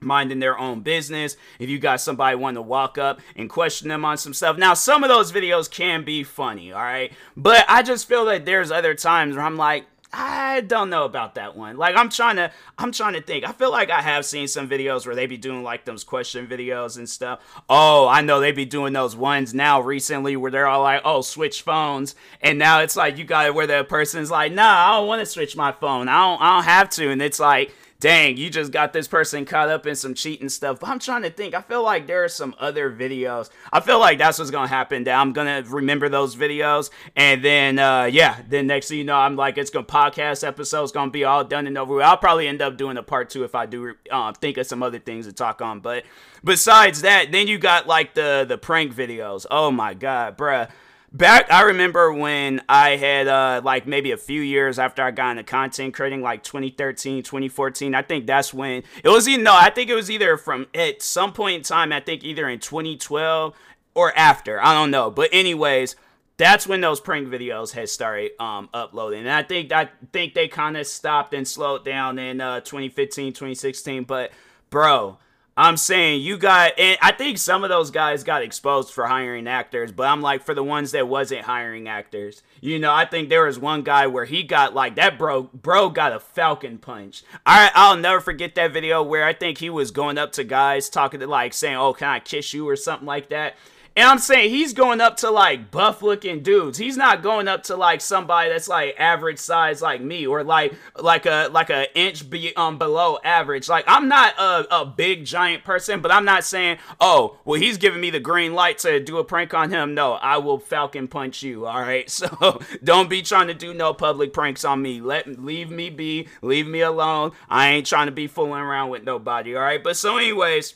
minding 0.00 0.38
their 0.38 0.58
own 0.58 0.80
business. 0.80 1.36
If 1.58 1.68
you 1.68 1.78
got 1.78 2.00
somebody 2.00 2.36
want 2.36 2.56
to 2.56 2.62
walk 2.62 2.98
up 2.98 3.20
and 3.36 3.48
question 3.48 3.88
them 3.88 4.04
on 4.04 4.18
some 4.18 4.34
stuff. 4.34 4.56
Now, 4.56 4.74
some 4.74 5.02
of 5.04 5.08
those 5.08 5.32
videos 5.32 5.70
can 5.70 6.04
be 6.04 6.24
funny, 6.24 6.72
all 6.72 6.82
right? 6.82 7.12
But 7.36 7.64
I 7.68 7.82
just 7.82 8.08
feel 8.08 8.24
that 8.26 8.44
there's 8.44 8.70
other 8.70 8.94
times 8.94 9.36
where 9.36 9.44
I'm 9.44 9.56
like, 9.56 9.86
I 10.12 10.62
don't 10.62 10.90
know 10.90 11.04
about 11.04 11.36
that 11.36 11.56
one. 11.56 11.76
Like 11.76 11.96
I'm 11.96 12.08
trying 12.08 12.36
to 12.36 12.50
I'm 12.76 12.90
trying 12.90 13.12
to 13.14 13.22
think. 13.22 13.48
I 13.48 13.52
feel 13.52 13.70
like 13.70 13.90
I 13.90 14.00
have 14.00 14.24
seen 14.24 14.48
some 14.48 14.68
videos 14.68 15.06
where 15.06 15.14
they 15.14 15.26
be 15.26 15.36
doing 15.36 15.62
like 15.62 15.84
those 15.84 16.02
question 16.02 16.48
videos 16.48 16.96
and 16.96 17.08
stuff. 17.08 17.40
Oh, 17.68 18.08
I 18.08 18.20
know 18.20 18.40
they 18.40 18.50
be 18.50 18.64
doing 18.64 18.92
those 18.92 19.14
ones 19.14 19.54
now 19.54 19.80
recently 19.80 20.36
where 20.36 20.50
they're 20.50 20.66
all 20.66 20.82
like, 20.82 21.02
"Oh, 21.04 21.20
switch 21.20 21.62
phones." 21.62 22.16
And 22.40 22.58
now 22.58 22.80
it's 22.80 22.96
like 22.96 23.18
you 23.18 23.24
got 23.24 23.46
it 23.46 23.54
where 23.54 23.68
the 23.68 23.84
person's 23.84 24.32
like, 24.32 24.52
"Nah, 24.52 24.88
I 24.88 24.96
don't 24.96 25.06
want 25.06 25.20
to 25.20 25.26
switch 25.26 25.56
my 25.56 25.70
phone. 25.70 26.08
I 26.08 26.26
don't 26.26 26.42
I 26.42 26.56
don't 26.56 26.64
have 26.64 26.90
to." 26.90 27.10
And 27.10 27.22
it's 27.22 27.38
like 27.38 27.72
dang, 28.00 28.38
you 28.38 28.48
just 28.50 28.72
got 28.72 28.92
this 28.92 29.06
person 29.06 29.44
caught 29.44 29.68
up 29.68 29.86
in 29.86 29.94
some 29.94 30.14
cheating 30.14 30.48
stuff. 30.48 30.80
But 30.80 30.88
I'm 30.88 30.98
trying 30.98 31.22
to 31.22 31.30
think. 31.30 31.54
I 31.54 31.60
feel 31.60 31.84
like 31.84 32.06
there 32.06 32.24
are 32.24 32.28
some 32.28 32.54
other 32.58 32.90
videos. 32.90 33.50
I 33.72 33.80
feel 33.80 34.00
like 34.00 34.18
that's 34.18 34.38
what's 34.38 34.50
gonna 34.50 34.66
happen. 34.66 35.04
That 35.04 35.20
I'm 35.20 35.32
gonna 35.32 35.62
remember 35.66 36.08
those 36.08 36.34
videos, 36.34 36.90
and 37.14 37.44
then 37.44 37.78
uh, 37.78 38.04
yeah, 38.04 38.40
then 38.48 38.66
next 38.66 38.88
thing 38.88 38.98
you 38.98 39.04
know, 39.04 39.16
I'm 39.16 39.36
like, 39.36 39.58
it's 39.58 39.70
gonna 39.70 39.86
podcast 39.86 40.46
episodes 40.46 40.90
gonna 40.90 41.10
be 41.10 41.24
all 41.24 41.44
done 41.44 41.66
and 41.66 41.78
over. 41.78 42.02
I'll 42.02 42.16
probably 42.16 42.48
end 42.48 42.62
up 42.62 42.76
doing 42.76 42.96
a 42.96 43.02
part 43.02 43.30
two 43.30 43.44
if 43.44 43.54
I 43.54 43.66
do 43.66 43.94
uh, 44.10 44.32
think 44.32 44.56
of 44.56 44.66
some 44.66 44.82
other 44.82 44.98
things 44.98 45.26
to 45.26 45.32
talk 45.32 45.60
on. 45.60 45.80
But 45.80 46.04
besides 46.42 47.02
that, 47.02 47.30
then 47.30 47.46
you 47.46 47.58
got 47.58 47.86
like 47.86 48.14
the 48.14 48.46
the 48.48 48.58
prank 48.58 48.94
videos. 48.94 49.46
Oh 49.50 49.70
my 49.70 49.94
god, 49.94 50.38
bruh 50.38 50.70
back 51.12 51.50
i 51.50 51.62
remember 51.62 52.12
when 52.12 52.62
i 52.68 52.90
had 52.90 53.26
uh 53.26 53.60
like 53.64 53.84
maybe 53.84 54.12
a 54.12 54.16
few 54.16 54.40
years 54.40 54.78
after 54.78 55.02
i 55.02 55.10
got 55.10 55.32
into 55.32 55.42
content 55.42 55.92
creating 55.92 56.22
like 56.22 56.42
2013 56.44 57.22
2014 57.22 57.94
i 57.96 58.02
think 58.02 58.26
that's 58.26 58.54
when 58.54 58.82
it 59.02 59.08
was 59.08 59.26
you 59.26 59.36
know 59.36 59.54
i 59.54 59.70
think 59.70 59.90
it 59.90 59.94
was 59.94 60.08
either 60.08 60.36
from 60.36 60.66
at 60.72 61.02
some 61.02 61.32
point 61.32 61.56
in 61.56 61.62
time 61.62 61.92
i 61.92 61.98
think 61.98 62.22
either 62.22 62.48
in 62.48 62.60
2012 62.60 63.54
or 63.94 64.16
after 64.16 64.62
i 64.62 64.72
don't 64.72 64.92
know 64.92 65.10
but 65.10 65.28
anyways 65.32 65.96
that's 66.36 66.66
when 66.66 66.80
those 66.80 67.00
prank 67.00 67.28
videos 67.28 67.72
had 67.72 67.88
started 67.88 68.30
um, 68.38 68.68
uploading 68.72 69.20
and 69.20 69.32
i 69.32 69.42
think 69.42 69.72
i 69.72 69.88
think 70.12 70.34
they 70.34 70.46
kind 70.46 70.76
of 70.76 70.86
stopped 70.86 71.34
and 71.34 71.46
slowed 71.46 71.84
down 71.84 72.20
in 72.20 72.40
uh 72.40 72.60
2015 72.60 73.32
2016 73.32 74.04
but 74.04 74.30
bro 74.70 75.18
I'm 75.56 75.76
saying 75.76 76.22
you 76.22 76.38
got, 76.38 76.78
and 76.78 76.96
I 77.02 77.12
think 77.12 77.36
some 77.36 77.64
of 77.64 77.70
those 77.70 77.90
guys 77.90 78.24
got 78.24 78.42
exposed 78.42 78.92
for 78.92 79.06
hiring 79.06 79.46
actors, 79.46 79.92
but 79.92 80.06
I'm 80.06 80.22
like, 80.22 80.44
for 80.44 80.54
the 80.54 80.62
ones 80.62 80.92
that 80.92 81.08
wasn't 81.08 81.42
hiring 81.42 81.88
actors, 81.88 82.42
you 82.60 82.78
know, 82.78 82.92
I 82.92 83.04
think 83.04 83.28
there 83.28 83.44
was 83.44 83.58
one 83.58 83.82
guy 83.82 84.06
where 84.06 84.24
he 84.24 84.42
got 84.42 84.74
like 84.74 84.94
that 84.94 85.18
bro, 85.18 85.42
bro 85.42 85.90
got 85.90 86.12
a 86.12 86.20
falcon 86.20 86.78
punch. 86.78 87.24
I, 87.44 87.70
I'll 87.74 87.96
never 87.96 88.20
forget 88.20 88.54
that 88.54 88.72
video 88.72 89.02
where 89.02 89.24
I 89.24 89.32
think 89.32 89.58
he 89.58 89.70
was 89.70 89.90
going 89.90 90.18
up 90.18 90.32
to 90.32 90.44
guys 90.44 90.88
talking 90.88 91.20
to 91.20 91.26
like 91.26 91.52
saying, 91.52 91.76
"Oh, 91.76 91.92
can 91.92 92.08
I 92.08 92.20
kiss 92.20 92.54
you?" 92.54 92.68
or 92.68 92.76
something 92.76 93.06
like 93.06 93.28
that. 93.30 93.56
And 93.96 94.08
I'm 94.08 94.18
saying 94.18 94.50
he's 94.50 94.72
going 94.72 95.00
up 95.00 95.16
to 95.18 95.30
like 95.30 95.70
buff 95.70 96.00
looking 96.00 96.42
dudes. 96.42 96.78
He's 96.78 96.96
not 96.96 97.22
going 97.22 97.48
up 97.48 97.64
to 97.64 97.76
like 97.76 98.00
somebody 98.00 98.48
that's 98.48 98.68
like 98.68 98.94
average 98.98 99.38
size 99.38 99.82
like 99.82 100.00
me 100.00 100.26
or 100.26 100.44
like 100.44 100.74
like 100.96 101.26
a 101.26 101.48
like 101.50 101.70
a 101.70 101.92
inch 101.98 102.30
be, 102.30 102.54
um 102.56 102.78
below 102.78 103.18
average. 103.24 103.68
Like 103.68 103.84
I'm 103.88 104.08
not 104.08 104.38
a, 104.38 104.82
a 104.82 104.86
big 104.86 105.24
giant 105.24 105.64
person, 105.64 106.00
but 106.00 106.12
I'm 106.12 106.24
not 106.24 106.44
saying, 106.44 106.78
oh, 107.00 107.38
well 107.44 107.60
he's 107.60 107.78
giving 107.78 108.00
me 108.00 108.10
the 108.10 108.20
green 108.20 108.54
light 108.54 108.78
to 108.78 109.00
do 109.00 109.18
a 109.18 109.24
prank 109.24 109.54
on 109.54 109.70
him. 109.70 109.94
No, 109.94 110.12
I 110.12 110.38
will 110.38 110.58
falcon 110.58 111.08
punch 111.08 111.42
you, 111.42 111.66
all 111.66 111.80
right? 111.80 112.10
So 112.20 112.60
don't 112.84 113.08
be 113.08 113.22
trying 113.22 113.46
to 113.46 113.54
do 113.54 113.72
no 113.72 113.94
public 113.94 114.34
pranks 114.34 114.62
on 114.62 114.82
me. 114.82 115.00
Let 115.00 115.42
leave 115.42 115.70
me 115.70 115.88
be, 115.88 116.28
leave 116.42 116.66
me 116.66 116.82
alone. 116.82 117.32
I 117.48 117.70
ain't 117.70 117.86
trying 117.86 118.06
to 118.06 118.12
be 118.12 118.26
fooling 118.26 118.60
around 118.60 118.90
with 118.90 119.04
nobody, 119.04 119.56
all 119.56 119.62
right? 119.62 119.82
But 119.82 119.96
so 119.96 120.18
anyways, 120.18 120.74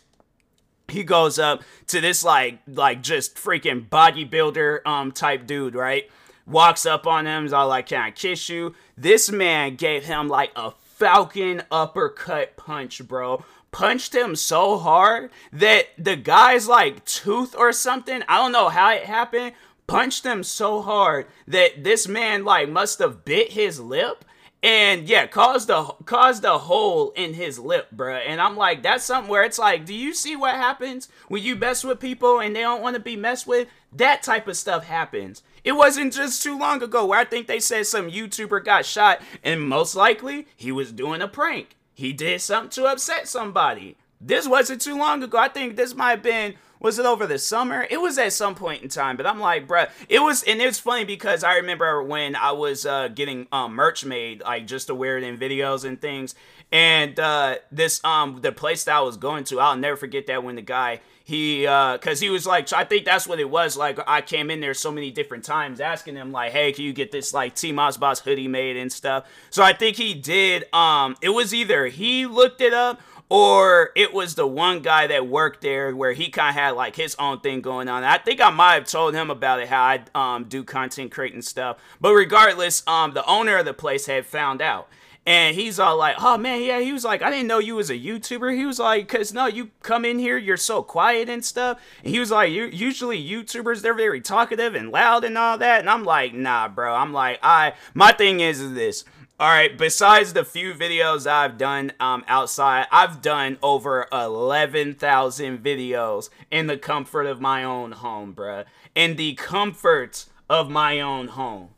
he 0.94 1.04
goes 1.04 1.38
up 1.38 1.62
to 1.88 2.00
this 2.00 2.24
like 2.24 2.60
like 2.66 3.02
just 3.02 3.36
freaking 3.36 3.88
bodybuilder 3.88 4.86
um 4.86 5.12
type 5.12 5.46
dude, 5.46 5.74
right? 5.74 6.08
Walks 6.46 6.86
up 6.86 7.06
on 7.06 7.26
him, 7.26 7.44
is 7.46 7.52
all 7.52 7.68
like, 7.68 7.86
"Can 7.86 8.00
I 8.00 8.10
kiss 8.10 8.48
you?" 8.48 8.74
This 8.96 9.30
man 9.30 9.76
gave 9.76 10.04
him 10.04 10.28
like 10.28 10.52
a 10.56 10.72
falcon 10.82 11.62
uppercut 11.70 12.56
punch, 12.56 13.06
bro. 13.06 13.44
Punched 13.72 14.14
him 14.14 14.36
so 14.36 14.78
hard 14.78 15.30
that 15.52 15.86
the 15.98 16.16
guy's 16.16 16.68
like 16.68 17.04
tooth 17.04 17.56
or 17.58 17.72
something. 17.72 18.22
I 18.28 18.36
don't 18.36 18.52
know 18.52 18.68
how 18.68 18.92
it 18.92 19.04
happened. 19.04 19.52
Punched 19.86 20.24
him 20.24 20.44
so 20.44 20.80
hard 20.80 21.26
that 21.48 21.82
this 21.82 22.06
man 22.06 22.44
like 22.44 22.68
must 22.68 23.00
have 23.00 23.24
bit 23.24 23.52
his 23.52 23.80
lip 23.80 24.24
and 24.64 25.06
yeah, 25.06 25.26
caused 25.26 25.68
a 25.68 25.84
caused 26.06 26.42
a 26.42 26.56
hole 26.56 27.10
in 27.10 27.34
his 27.34 27.58
lip, 27.58 27.88
bruh. 27.94 28.22
And 28.26 28.40
I'm 28.40 28.56
like, 28.56 28.82
that's 28.82 29.04
something 29.04 29.30
where 29.30 29.44
it's 29.44 29.58
like, 29.58 29.84
do 29.84 29.92
you 29.92 30.14
see 30.14 30.36
what 30.36 30.54
happens 30.54 31.10
when 31.28 31.42
you 31.42 31.54
mess 31.54 31.84
with 31.84 32.00
people 32.00 32.40
and 32.40 32.56
they 32.56 32.62
don't 32.62 32.80
want 32.80 32.96
to 32.96 33.00
be 33.00 33.14
messed 33.14 33.46
with? 33.46 33.68
That 33.92 34.22
type 34.22 34.48
of 34.48 34.56
stuff 34.56 34.86
happens. 34.86 35.42
It 35.64 35.72
wasn't 35.72 36.14
just 36.14 36.42
too 36.42 36.58
long 36.58 36.82
ago 36.82 37.04
where 37.04 37.20
I 37.20 37.26
think 37.26 37.46
they 37.46 37.60
said 37.60 37.86
some 37.86 38.10
YouTuber 38.10 38.64
got 38.64 38.86
shot, 38.86 39.20
and 39.42 39.60
most 39.60 39.94
likely 39.94 40.46
he 40.56 40.72
was 40.72 40.92
doing 40.92 41.20
a 41.20 41.28
prank. 41.28 41.76
He 41.92 42.14
did 42.14 42.40
something 42.40 42.70
to 42.70 42.86
upset 42.86 43.28
somebody. 43.28 43.98
This 44.18 44.48
wasn't 44.48 44.80
too 44.80 44.96
long 44.96 45.22
ago. 45.22 45.36
I 45.36 45.48
think 45.48 45.76
this 45.76 45.94
might 45.94 46.10
have 46.10 46.22
been 46.22 46.54
was 46.84 46.98
it 46.98 47.06
over 47.06 47.26
the 47.26 47.38
summer? 47.38 47.86
It 47.88 47.98
was 47.98 48.18
at 48.18 48.34
some 48.34 48.54
point 48.54 48.82
in 48.82 48.90
time, 48.90 49.16
but 49.16 49.26
I'm 49.26 49.40
like, 49.40 49.66
bruh, 49.66 49.88
it 50.06 50.18
was, 50.18 50.42
and 50.42 50.60
it's 50.60 50.78
funny 50.78 51.06
because 51.06 51.42
I 51.42 51.56
remember 51.56 52.02
when 52.02 52.36
I 52.36 52.52
was 52.52 52.84
uh, 52.84 53.08
getting 53.08 53.46
um, 53.50 53.72
merch 53.72 54.04
made, 54.04 54.42
like 54.42 54.66
just 54.66 54.88
to 54.88 54.94
wear 54.94 55.16
it 55.16 55.24
in 55.24 55.38
videos 55.38 55.86
and 55.86 55.98
things, 55.98 56.34
and 56.70 57.18
uh, 57.18 57.56
this 57.72 58.04
um 58.04 58.40
the 58.42 58.52
place 58.52 58.84
that 58.84 58.96
I 58.96 59.00
was 59.00 59.16
going 59.16 59.44
to, 59.44 59.60
I'll 59.60 59.78
never 59.78 59.96
forget 59.96 60.26
that 60.26 60.44
when 60.44 60.56
the 60.56 60.62
guy 60.62 61.00
he 61.26 61.66
uh 61.66 61.94
because 61.94 62.20
he 62.20 62.28
was 62.28 62.46
like 62.46 62.70
i 62.74 62.84
think 62.84 63.06
that's 63.06 63.26
what 63.26 63.40
it 63.40 63.48
was 63.48 63.78
like 63.78 63.98
i 64.06 64.20
came 64.20 64.50
in 64.50 64.60
there 64.60 64.74
so 64.74 64.92
many 64.92 65.10
different 65.10 65.42
times 65.42 65.80
asking 65.80 66.14
him 66.14 66.30
like 66.30 66.52
hey 66.52 66.70
can 66.70 66.84
you 66.84 66.92
get 66.92 67.10
this 67.10 67.32
like 67.32 67.54
t-moss 67.54 67.96
boss 67.96 68.20
hoodie 68.20 68.46
made 68.46 68.76
and 68.76 68.92
stuff 68.92 69.26
so 69.48 69.62
i 69.62 69.72
think 69.72 69.96
he 69.96 70.12
did 70.12 70.66
um 70.74 71.16
it 71.22 71.30
was 71.30 71.54
either 71.54 71.86
he 71.86 72.26
looked 72.26 72.60
it 72.60 72.74
up 72.74 73.00
or 73.28 73.90
it 73.96 74.12
was 74.12 74.34
the 74.34 74.46
one 74.46 74.80
guy 74.80 75.06
that 75.06 75.26
worked 75.26 75.62
there 75.62 75.94
where 75.94 76.12
he 76.12 76.28
kind 76.28 76.50
of 76.50 76.54
had 76.54 76.70
like 76.70 76.96
his 76.96 77.16
own 77.18 77.40
thing 77.40 77.60
going 77.60 77.88
on. 77.88 78.04
I 78.04 78.18
think 78.18 78.40
I 78.40 78.50
might 78.50 78.74
have 78.74 78.84
told 78.84 79.14
him 79.14 79.30
about 79.30 79.60
it 79.60 79.68
how 79.68 79.82
I 79.82 80.04
um, 80.14 80.44
do 80.44 80.62
content 80.62 81.10
creating 81.10 81.42
stuff. 81.42 81.78
But 82.00 82.12
regardless, 82.12 82.86
um, 82.86 83.12
the 83.12 83.24
owner 83.26 83.56
of 83.56 83.64
the 83.64 83.74
place 83.74 84.06
had 84.06 84.26
found 84.26 84.60
out. 84.60 84.88
And 85.26 85.56
he's 85.56 85.80
all 85.80 85.96
like, 85.96 86.16
oh 86.18 86.36
man, 86.36 86.60
yeah. 86.60 86.80
He 86.80 86.92
was 86.92 87.02
like, 87.02 87.22
I 87.22 87.30
didn't 87.30 87.46
know 87.46 87.58
you 87.58 87.76
was 87.76 87.88
a 87.88 87.98
YouTuber. 87.98 88.54
He 88.54 88.66
was 88.66 88.78
like, 88.78 89.08
cause 89.08 89.32
no, 89.32 89.46
you 89.46 89.70
come 89.82 90.04
in 90.04 90.18
here, 90.18 90.36
you're 90.36 90.58
so 90.58 90.82
quiet 90.82 91.30
and 91.30 91.42
stuff. 91.42 91.80
And 92.02 92.12
he 92.12 92.20
was 92.20 92.30
like, 92.30 92.52
you 92.52 92.66
usually 92.66 93.26
YouTubers, 93.26 93.80
they're 93.80 93.94
very 93.94 94.20
talkative 94.20 94.74
and 94.74 94.90
loud 94.90 95.24
and 95.24 95.38
all 95.38 95.56
that. 95.56 95.80
And 95.80 95.88
I'm 95.88 96.04
like, 96.04 96.34
nah, 96.34 96.68
bro. 96.68 96.94
I'm 96.94 97.14
like, 97.14 97.38
I, 97.42 97.72
my 97.94 98.12
thing 98.12 98.40
is, 98.40 98.60
is 98.60 98.74
this. 98.74 99.04
All 99.40 99.48
right, 99.48 99.76
besides 99.76 100.32
the 100.32 100.44
few 100.44 100.74
videos 100.74 101.26
I've 101.26 101.58
done 101.58 101.90
um, 101.98 102.22
outside, 102.28 102.86
I've 102.92 103.20
done 103.20 103.58
over 103.64 104.06
11,000 104.12 105.58
videos 105.58 106.30
in 106.52 106.68
the 106.68 106.76
comfort 106.76 107.26
of 107.26 107.40
my 107.40 107.64
own 107.64 107.90
home, 107.90 108.32
bruh. 108.32 108.64
In 108.94 109.16
the 109.16 109.34
comfort 109.34 110.26
of 110.48 110.70
my 110.70 111.00
own 111.00 111.26
home. 111.28 111.70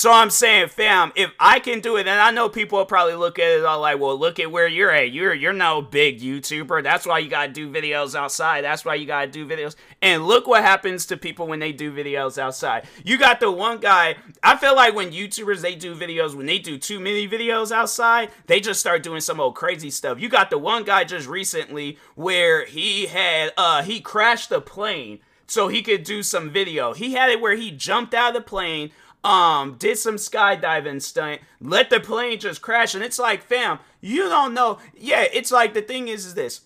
So 0.00 0.10
I'm 0.10 0.30
saying, 0.30 0.68
fam, 0.68 1.12
if 1.14 1.30
I 1.38 1.60
can 1.60 1.80
do 1.80 1.98
it, 1.98 2.06
and 2.06 2.18
I 2.18 2.30
know 2.30 2.48
people 2.48 2.78
will 2.78 2.86
probably 2.86 3.16
look 3.16 3.38
at 3.38 3.50
it 3.50 3.66
all 3.66 3.82
like, 3.82 4.00
well, 4.00 4.18
look 4.18 4.40
at 4.40 4.50
where 4.50 4.66
you're 4.66 4.90
at. 4.90 5.12
You're 5.12 5.34
you're 5.34 5.52
no 5.52 5.82
big 5.82 6.20
YouTuber. 6.22 6.82
That's 6.82 7.06
why 7.06 7.18
you 7.18 7.28
gotta 7.28 7.52
do 7.52 7.70
videos 7.70 8.14
outside. 8.14 8.64
That's 8.64 8.82
why 8.82 8.94
you 8.94 9.04
gotta 9.04 9.26
do 9.26 9.46
videos. 9.46 9.76
And 10.00 10.26
look 10.26 10.46
what 10.46 10.62
happens 10.62 11.04
to 11.04 11.18
people 11.18 11.46
when 11.46 11.58
they 11.58 11.72
do 11.72 11.92
videos 11.92 12.38
outside. 12.38 12.86
You 13.04 13.18
got 13.18 13.40
the 13.40 13.50
one 13.50 13.78
guy. 13.78 14.16
I 14.42 14.56
feel 14.56 14.74
like 14.74 14.94
when 14.94 15.12
YouTubers 15.12 15.60
they 15.60 15.74
do 15.74 15.94
videos, 15.94 16.34
when 16.34 16.46
they 16.46 16.58
do 16.58 16.78
too 16.78 16.98
many 16.98 17.28
videos 17.28 17.70
outside, 17.70 18.30
they 18.46 18.58
just 18.58 18.80
start 18.80 19.02
doing 19.02 19.20
some 19.20 19.38
old 19.38 19.54
crazy 19.54 19.90
stuff. 19.90 20.18
You 20.18 20.30
got 20.30 20.48
the 20.48 20.56
one 20.56 20.84
guy 20.84 21.04
just 21.04 21.28
recently 21.28 21.98
where 22.14 22.64
he 22.64 23.04
had 23.04 23.52
uh 23.58 23.82
he 23.82 24.00
crashed 24.00 24.48
the 24.48 24.62
plane 24.62 25.18
so 25.46 25.68
he 25.68 25.82
could 25.82 26.04
do 26.04 26.22
some 26.22 26.48
video. 26.48 26.94
He 26.94 27.12
had 27.12 27.28
it 27.28 27.42
where 27.42 27.56
he 27.56 27.70
jumped 27.70 28.14
out 28.14 28.28
of 28.28 28.34
the 28.42 28.48
plane 28.48 28.92
um, 29.22 29.76
did 29.78 29.98
some 29.98 30.16
skydiving 30.16 31.02
stunt, 31.02 31.40
let 31.60 31.90
the 31.90 32.00
plane 32.00 32.38
just 32.40 32.62
crash, 32.62 32.94
and 32.94 33.04
it's 33.04 33.18
like, 33.18 33.42
fam, 33.42 33.78
you 34.00 34.28
don't 34.28 34.54
know. 34.54 34.78
Yeah, 34.96 35.24
it's 35.32 35.52
like 35.52 35.74
the 35.74 35.82
thing 35.82 36.08
is, 36.08 36.26
is 36.26 36.34
this. 36.34 36.62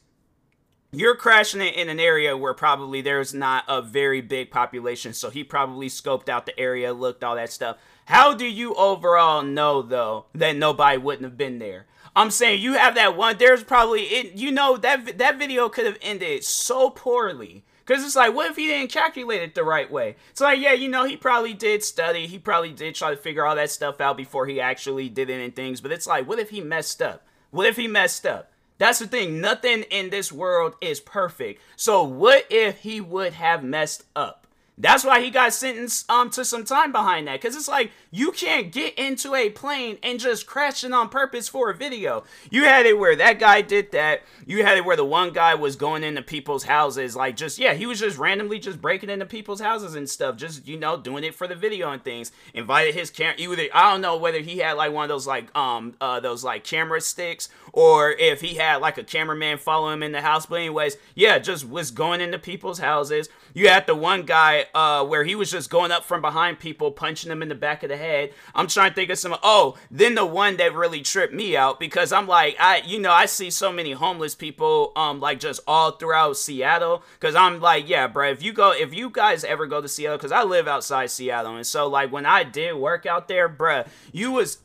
You're 0.92 1.16
crashing 1.16 1.60
it 1.60 1.74
in 1.74 1.88
an 1.88 1.98
area 1.98 2.36
where 2.36 2.54
probably 2.54 3.00
there's 3.00 3.34
not 3.34 3.64
a 3.66 3.82
very 3.82 4.20
big 4.20 4.52
population, 4.52 5.12
so 5.12 5.28
he 5.28 5.42
probably 5.42 5.88
scoped 5.88 6.28
out 6.28 6.46
the 6.46 6.58
area, 6.58 6.92
looked 6.92 7.24
all 7.24 7.34
that 7.34 7.50
stuff. 7.50 7.78
How 8.04 8.32
do 8.34 8.46
you 8.46 8.74
overall 8.74 9.42
know 9.42 9.82
though 9.82 10.26
that 10.34 10.54
nobody 10.54 10.98
wouldn't 10.98 11.24
have 11.24 11.36
been 11.36 11.58
there? 11.58 11.86
I'm 12.14 12.30
saying 12.30 12.62
you 12.62 12.74
have 12.74 12.94
that 12.94 13.16
one. 13.16 13.38
There's 13.38 13.64
probably 13.64 14.02
it. 14.02 14.34
You 14.34 14.52
know 14.52 14.76
that 14.76 15.18
that 15.18 15.38
video 15.38 15.68
could 15.68 15.86
have 15.86 15.98
ended 16.00 16.44
so 16.44 16.90
poorly 16.90 17.64
because 17.84 18.04
it's 18.04 18.16
like, 18.16 18.34
what 18.34 18.50
if 18.50 18.56
he 18.56 18.66
didn't 18.66 18.92
calculate 18.92 19.42
it 19.42 19.54
the 19.54 19.64
right 19.64 19.90
way? 19.90 20.16
It's 20.30 20.40
like, 20.40 20.58
yeah, 20.58 20.72
you 20.72 20.88
know, 20.88 21.04
he 21.04 21.16
probably 21.16 21.52
did 21.52 21.82
study. 21.82 22.26
He 22.26 22.38
probably 22.38 22.72
did 22.72 22.94
try 22.94 23.10
to 23.10 23.16
figure 23.16 23.44
all 23.44 23.56
that 23.56 23.70
stuff 23.70 24.00
out 24.00 24.16
before 24.16 24.46
he 24.46 24.60
actually 24.60 25.08
did 25.08 25.28
it 25.28 25.42
and 25.42 25.54
things. 25.54 25.80
But 25.80 25.92
it's 25.92 26.06
like, 26.06 26.26
what 26.26 26.38
if 26.38 26.50
he 26.50 26.60
messed 26.60 27.02
up? 27.02 27.26
What 27.50 27.66
if 27.66 27.76
he 27.76 27.86
messed 27.86 28.24
up? 28.26 28.50
That's 28.78 28.98
the 28.98 29.06
thing. 29.06 29.40
Nothing 29.40 29.82
in 29.84 30.10
this 30.10 30.32
world 30.32 30.74
is 30.80 30.98
perfect. 30.98 31.60
So 31.76 32.02
what 32.02 32.46
if 32.50 32.78
he 32.80 33.00
would 33.00 33.34
have 33.34 33.62
messed 33.62 34.04
up? 34.16 34.43
That's 34.76 35.04
why 35.04 35.20
he 35.20 35.30
got 35.30 35.52
sentenced 35.52 36.10
um 36.10 36.30
to 36.30 36.44
some 36.44 36.64
time 36.64 36.90
behind 36.90 37.28
that. 37.28 37.40
Cause 37.40 37.54
it's 37.54 37.68
like 37.68 37.92
you 38.10 38.32
can't 38.32 38.72
get 38.72 38.98
into 38.98 39.34
a 39.34 39.50
plane 39.50 39.98
and 40.02 40.18
just 40.18 40.46
crash 40.46 40.82
it 40.82 40.92
on 40.92 41.08
purpose 41.08 41.48
for 41.48 41.70
a 41.70 41.74
video. 41.74 42.24
You 42.50 42.64
had 42.64 42.84
it 42.86 42.98
where 42.98 43.14
that 43.16 43.38
guy 43.38 43.60
did 43.60 43.92
that. 43.92 44.22
You 44.46 44.64
had 44.64 44.76
it 44.76 44.84
where 44.84 44.96
the 44.96 45.04
one 45.04 45.32
guy 45.32 45.54
was 45.54 45.76
going 45.76 46.02
into 46.02 46.22
people's 46.22 46.64
houses, 46.64 47.14
like 47.14 47.36
just 47.36 47.58
yeah, 47.58 47.74
he 47.74 47.86
was 47.86 48.00
just 48.00 48.18
randomly 48.18 48.58
just 48.58 48.80
breaking 48.80 49.10
into 49.10 49.26
people's 49.26 49.60
houses 49.60 49.94
and 49.94 50.10
stuff, 50.10 50.36
just 50.36 50.66
you 50.66 50.76
know 50.76 50.96
doing 50.96 51.22
it 51.22 51.34
for 51.34 51.46
the 51.46 51.54
video 51.54 51.92
and 51.92 52.02
things. 52.02 52.32
Invited 52.52 52.94
his 52.94 53.10
camera. 53.10 53.36
Either 53.38 53.68
I 53.72 53.92
don't 53.92 54.00
know 54.00 54.16
whether 54.16 54.40
he 54.40 54.58
had 54.58 54.72
like 54.72 54.92
one 54.92 55.04
of 55.04 55.08
those 55.08 55.26
like 55.26 55.56
um 55.56 55.94
uh 56.00 56.18
those 56.18 56.42
like 56.42 56.64
camera 56.64 57.00
sticks 57.00 57.48
or 57.72 58.10
if 58.10 58.40
he 58.40 58.54
had 58.54 58.76
like 58.76 58.98
a 58.98 59.04
cameraman 59.04 59.58
follow 59.58 59.90
him 59.90 60.02
in 60.02 60.10
the 60.10 60.20
house. 60.20 60.46
But 60.46 60.56
anyways, 60.56 60.96
yeah, 61.14 61.38
just 61.38 61.68
was 61.68 61.92
going 61.92 62.20
into 62.20 62.38
people's 62.38 62.80
houses. 62.80 63.28
You 63.52 63.68
had 63.68 63.86
the 63.86 63.94
one 63.94 64.22
guy 64.22 64.63
uh, 64.74 65.04
where 65.04 65.24
he 65.24 65.34
was 65.34 65.50
just 65.50 65.70
going 65.70 65.92
up 65.92 66.04
from 66.04 66.20
behind 66.20 66.58
people, 66.58 66.90
punching 66.90 67.28
them 67.28 67.42
in 67.42 67.48
the 67.48 67.54
back 67.54 67.82
of 67.82 67.88
the 67.88 67.96
head. 67.96 68.32
I'm 68.54 68.66
trying 68.66 68.90
to 68.90 68.94
think 68.94 69.10
of 69.10 69.18
some. 69.18 69.36
Oh, 69.42 69.76
then 69.90 70.14
the 70.14 70.24
one 70.24 70.56
that 70.58 70.74
really 70.74 71.02
tripped 71.02 71.34
me 71.34 71.56
out 71.56 71.80
because 71.80 72.12
I'm 72.12 72.26
like, 72.26 72.56
I, 72.58 72.82
you 72.86 72.98
know, 72.98 73.12
I 73.12 73.26
see 73.26 73.50
so 73.50 73.72
many 73.72 73.92
homeless 73.92 74.34
people, 74.34 74.92
um, 74.96 75.20
like 75.20 75.40
just 75.40 75.60
all 75.66 75.92
throughout 75.92 76.36
Seattle. 76.36 77.02
Because 77.18 77.34
I'm 77.34 77.60
like, 77.60 77.88
yeah, 77.88 78.06
bro, 78.06 78.30
if 78.30 78.42
you 78.42 78.52
go, 78.52 78.72
if 78.72 78.94
you 78.94 79.10
guys 79.10 79.44
ever 79.44 79.66
go 79.66 79.80
to 79.80 79.88
Seattle, 79.88 80.18
because 80.18 80.32
I 80.32 80.42
live 80.42 80.68
outside 80.68 81.10
Seattle, 81.10 81.56
and 81.56 81.66
so 81.66 81.88
like 81.88 82.12
when 82.12 82.26
I 82.26 82.44
did 82.44 82.74
work 82.74 83.06
out 83.06 83.28
there, 83.28 83.48
bruh, 83.48 83.86
you 84.12 84.32
was 84.32 84.58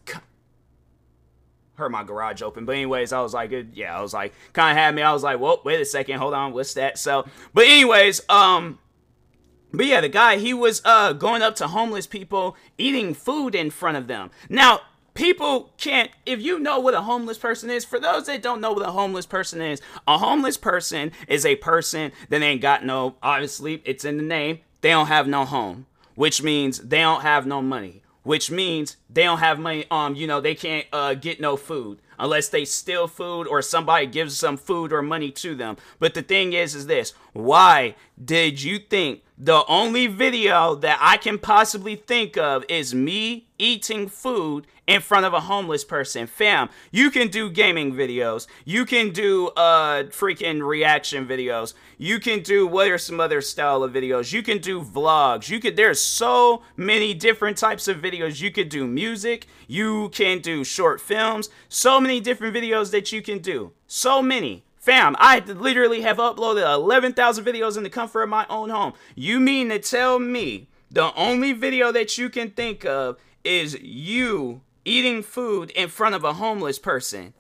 heard 1.80 1.92
my 1.92 2.04
garage 2.04 2.44
open. 2.44 2.66
But 2.66 2.74
anyways, 2.74 3.12
I 3.12 3.22
was 3.22 3.34
like, 3.34 3.52
yeah, 3.74 3.98
I 3.98 4.02
was 4.02 4.14
like, 4.14 4.34
kind 4.54 4.78
of 4.78 4.78
had 4.78 4.94
me. 4.94 5.02
I 5.02 5.12
was 5.12 5.24
like, 5.24 5.40
well, 5.40 5.62
wait 5.66 5.82
a 5.82 5.86
second, 5.86 6.20
hold 6.20 6.36
on, 6.36 6.54
what's 6.54 6.76
that? 6.76 7.00
So, 7.00 7.26
but 7.54 7.66
anyways, 7.66 8.22
um, 8.30 8.78
but 9.74 9.86
yeah, 9.86 10.02
the 10.02 10.10
guy, 10.10 10.38
he 10.38 10.54
was 10.54 10.82
uh, 10.84 11.14
going 11.14 11.42
up 11.42 11.56
to 11.58 11.68
homeless 11.68 12.08
people, 12.08 12.56
eating 12.78 13.14
food 13.14 13.56
in 13.56 13.70
front 13.70 13.98
of 13.98 14.08
them. 14.08 14.32
Now, 14.50 14.82
people 15.14 15.74
can't, 15.78 16.10
if 16.26 16.42
you 16.42 16.60
know 16.60 16.80
what 16.80 16.94
a 16.94 17.02
homeless 17.02 17.38
person 17.38 17.70
is, 17.70 17.86
for 17.86 18.00
those 18.00 18.26
that 18.26 18.42
don't 18.42 18.62
know 18.62 18.74
what 18.74 18.88
a 18.88 18.92
homeless 18.92 19.26
person 19.26 19.62
is, 19.62 19.82
a 20.08 20.18
homeless 20.18 20.58
person 20.58 21.12
is 21.28 21.46
a 21.46 21.56
person 21.58 22.12
that 22.30 22.42
ain't 22.42 22.62
got 22.62 22.86
no, 22.86 23.16
obviously, 23.22 23.82
it's 23.86 24.06
in 24.06 24.18
the 24.18 24.24
name, 24.24 24.60
they 24.82 24.90
don't 24.90 25.08
have 25.08 25.28
no 25.28 25.46
home, 25.46 25.86
which 26.16 26.42
means 26.42 26.80
they 26.80 27.02
don't 27.02 27.22
have 27.22 27.46
no 27.46 27.62
money, 27.62 28.02
which 28.24 28.50
means 28.50 28.98
they 29.10 29.24
don't 29.24 29.40
have 29.40 29.60
money, 29.60 29.86
um, 29.92 30.16
you 30.16 30.26
know, 30.26 30.42
they 30.42 30.56
can't 30.56 30.88
uh, 30.94 31.14
get 31.14 31.40
no 31.40 31.58
food 31.58 32.00
unless 32.18 32.50
they 32.50 32.66
steal 32.66 33.08
food 33.08 33.48
or 33.48 33.62
somebody 33.62 34.06
gives 34.06 34.38
some 34.38 34.58
food 34.58 34.92
or 34.92 35.02
money 35.02 35.32
to 35.32 35.56
them. 35.56 35.78
But 36.00 36.14
the 36.14 36.22
thing 36.22 36.54
is, 36.54 36.76
is 36.76 36.88
this 36.88 37.14
why 37.34 37.96
did 38.24 38.62
you 38.62 38.78
think 38.78 39.22
the 39.40 39.66
only 39.68 40.06
video 40.06 40.76
that 40.76 41.00
I 41.02 41.16
can 41.16 41.40
possibly 41.40 41.96
think 41.96 42.38
of 42.38 42.66
is 42.68 42.94
me 42.94 43.48
eating 43.58 44.10
food 44.10 44.68
in 44.86 45.00
front 45.00 45.26
of 45.26 45.34
a 45.34 45.40
homeless 45.40 45.86
person. 45.86 46.28
Fam, 46.28 46.68
you 46.92 47.10
can 47.10 47.30
do 47.30 47.50
gaming 47.50 47.94
videos. 47.94 48.48
You 48.66 48.86
can 48.86 49.12
do 49.12 49.48
uh 49.50 50.04
freaking 50.10 50.68
reaction 50.68 51.26
videos. 51.26 51.74
You 51.98 52.20
can 52.20 52.42
do 52.42 52.68
what 52.68 52.90
are 52.90 52.98
some 52.98 53.22
other 53.22 53.40
style 53.40 53.82
of 53.82 53.94
videos? 53.94 54.34
You 54.34 54.44
can 54.44 54.58
do 54.58 54.82
vlogs. 54.82 55.50
You 55.50 55.62
could 55.62 55.78
there's 55.78 56.02
so 56.02 56.64
many 56.76 57.14
different 57.14 57.58
types 57.58 57.88
of 57.88 57.98
videos. 57.98 58.42
You 58.42 58.52
could 58.52 58.68
do 58.68 58.86
music, 58.86 59.48
you 59.68 60.10
can 60.10 60.40
do 60.40 60.66
short 60.66 61.00
films, 61.00 61.50
so 61.70 62.02
many 62.02 62.20
different 62.20 62.54
videos 62.54 62.92
that 62.92 63.14
you 63.14 63.22
can 63.22 63.40
do. 63.40 63.72
So 63.88 64.22
many. 64.22 64.66
Fam, 64.90 65.16
I 65.20 65.38
literally 65.42 66.02
have 66.02 66.18
uploaded 66.18 66.68
11,000 66.68 67.46
videos 67.46 67.78
in 67.78 67.84
the 67.84 67.92
comfort 67.92 68.24
of 68.24 68.30
my 68.30 68.48
own 68.50 68.72
home. 68.72 68.94
You 69.14 69.40
mean 69.40 69.70
to 69.70 69.78
tell 69.78 70.18
me 70.18 70.68
the 70.90 71.14
only 71.14 71.54
video 71.54 71.92
that 71.92 72.18
you 72.18 72.28
can 72.28 72.50
think 72.50 72.86
of 72.86 73.20
is 73.44 73.80
you 73.80 74.62
eating 74.86 75.22
food 75.22 75.70
in 75.76 75.90
front 75.90 76.16
of 76.16 76.24
a 76.24 76.34
homeless 76.34 76.80
person? 76.80 77.36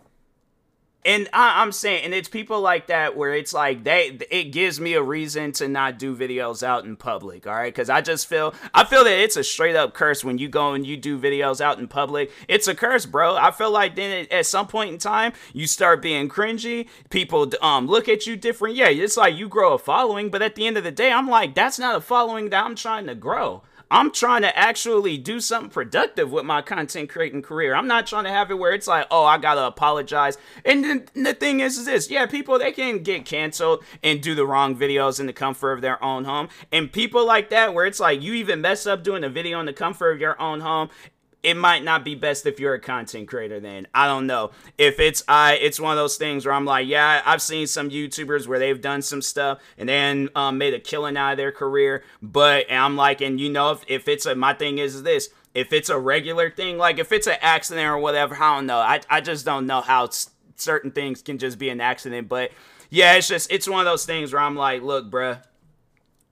And 1.10 1.28
I, 1.34 1.64
am 1.64 1.72
saying, 1.72 2.06
and 2.06 2.14
it's 2.14 2.30
people 2.30 2.62
like 2.62 2.86
that 2.88 3.18
where 3.18 3.34
it's 3.34 3.52
like 3.52 3.84
they, 3.84 4.16
it 4.30 4.52
gives 4.52 4.80
me 4.80 4.94
a 4.94 5.02
reason 5.02 5.52
to 5.54 5.68
not 5.68 5.98
do 5.98 6.16
videos 6.16 6.62
out 6.62 6.86
in 6.86 6.96
public, 6.96 7.48
all 7.48 7.56
right? 7.56 7.74
Because 7.74 7.90
I 7.90 8.02
just 8.02 8.28
feel, 8.28 8.54
I 8.76 8.84
feel 8.84 9.04
that 9.04 9.18
it's 9.18 9.36
a 9.36 9.44
straight 9.44 9.76
up 9.76 9.96
curse 9.96 10.24
when 10.24 10.38
you 10.38 10.48
go 10.50 10.74
and 10.74 10.86
you 10.86 10.98
do 10.98 11.18
videos 11.18 11.62
out 11.62 11.80
in 11.80 11.88
public. 11.88 12.32
It's 12.48 12.68
a 12.68 12.76
curse, 12.76 13.08
bro. 13.08 13.36
I 13.36 13.50
feel 13.50 13.72
like 13.72 13.96
then 13.96 14.28
at 14.30 14.46
some 14.46 14.68
point 14.68 14.92
in 14.92 15.00
time 15.00 15.34
you 15.52 15.66
start 15.66 16.04
being 16.04 16.30
cringy. 16.30 16.88
People 17.10 17.52
um 17.64 17.88
look 17.88 18.08
at 18.08 18.28
you 18.28 18.36
different. 18.36 18.76
Yeah, 18.76 18.90
it's 18.90 19.18
like 19.18 19.36
you 19.36 19.50
grow 19.50 19.74
a 19.74 19.80
following, 19.80 20.30
but 20.30 20.44
at 20.44 20.54
the 20.54 20.68
end 20.68 20.78
of 20.78 20.84
the 20.84 20.92
day, 20.92 21.12
I'm 21.12 21.28
like, 21.28 21.56
that's 21.56 21.80
not 21.80 21.96
a 21.96 22.02
following 22.02 22.52
that 22.52 22.64
I'm 22.64 22.76
trying 22.76 23.08
to 23.08 23.16
grow. 23.16 23.64
I'm 23.92 24.12
trying 24.12 24.44
to 24.44 24.58
actually 24.58 25.18
do 25.18 25.40
something 25.40 25.72
productive 25.72 26.32
with 26.32 26.46
my 26.46 26.62
content 26.62 27.10
creating 27.10 27.42
career. 27.42 27.74
I'm 27.74 27.88
not 27.88 28.06
trying 28.06 28.26
to 28.26 28.30
have 28.30 28.52
it 28.52 28.60
where 28.60 28.72
it's 28.72 28.88
like, 28.88 29.08
oh, 29.10 29.26
I 29.26 29.40
gotta 29.40 29.66
apologize. 29.66 30.38
And 30.64 30.84
the, 30.84 31.08
the 31.16 31.34
thing 31.34 31.60
is, 31.60 31.78
is 31.78 31.86
this, 31.86 32.10
yeah, 32.10 32.28
people 32.28 32.60
they 32.60 32.72
can 32.72 33.02
get 33.02 33.26
canceled 33.26 33.84
and 34.04 34.22
do 34.22 34.36
the 34.36 34.46
wrong 34.46 34.76
videos 34.76 35.20
in 35.20 35.26
the 35.26 35.34
comfort 35.34 35.74
of 35.74 35.82
their 35.82 36.04
own 36.04 36.26
home. 36.26 36.50
And 36.72 36.92
people 36.92 37.26
like 37.26 37.50
that, 37.50 37.74
where 37.74 37.88
it's 37.88 38.00
like 38.00 38.22
you 38.22 38.34
even 38.36 38.62
mess 38.62 38.86
up 38.86 39.04
doing 39.04 39.24
a 39.24 39.30
video 39.30 39.60
in 39.60 39.66
the 39.66 39.74
comfort 39.74 40.12
of 40.12 40.20
your 40.20 40.40
own 40.40 40.60
home, 40.60 40.90
it 41.42 41.56
might 41.56 41.84
not 41.84 42.04
be 42.04 42.16
best 42.16 42.46
if 42.46 42.60
you're 42.60 42.74
a 42.74 42.80
content 42.80 43.28
creator 43.28 43.60
then. 43.60 43.88
I 43.94 44.08
don't 44.08 44.28
know. 44.28 44.52
If 44.78 45.00
it's 45.00 45.24
i 45.28 45.54
it's 45.54 45.80
one 45.80 45.92
of 45.92 45.98
those 45.98 46.18
things 46.18 46.46
where 46.46 46.54
i'm 46.54 46.66
like 46.66 46.88
yeah 46.88 47.22
i've 47.26 47.42
seen 47.42 47.68
some 47.68 47.90
youtubers 47.90 48.48
where 48.48 48.60
they've 48.60 48.80
done 48.80 49.02
some 49.02 49.22
stuff 49.22 49.60
and 49.78 49.88
then 49.88 50.30
um, 50.36 50.58
made 50.58 50.74
a 50.74 50.80
killing 50.80 51.18
out 51.18 51.32
of 51.32 51.38
their 51.38 51.52
career. 51.52 52.04
But 52.22 52.72
i'm 52.72 52.96
like 52.96 53.22
and 53.22 53.40
you 53.40 53.50
know 53.50 53.72
if, 53.72 53.84
if 53.88 54.08
it's 54.08 54.26
a 54.26 54.36
my 54.36 54.54
thing 54.54 54.78
is 54.78 55.04
this 55.04 55.30
if 55.54 55.74
it's 55.74 55.90
a 55.90 56.00
regular 56.00 56.50
thing 56.50 56.78
like 56.78 57.00
if 57.00 57.12
it's 57.12 57.28
an 57.28 57.38
accident 57.42 57.88
or 57.88 57.98
whatever 57.98 58.36
i 58.36 58.56
don't 58.56 58.66
know. 58.66 58.78
I, 58.78 59.02
I 59.10 59.22
just 59.22 59.46
don't 59.46 59.68
know 59.68 59.82
how 59.82 60.10
certain 60.56 60.92
things 60.92 61.22
can 61.22 61.38
just 61.38 61.58
be 61.58 61.70
an 61.70 61.80
accident. 61.80 62.28
But 62.28 62.52
yeah 62.90 63.14
it's 63.16 63.28
just 63.28 63.52
it's 63.52 63.68
one 63.68 63.80
of 63.80 63.86
those 63.86 64.06
things 64.06 64.34
where 64.34 64.42
i'm 64.42 64.56
like 64.56 64.82
look 64.82 65.10
bruh 65.10 65.40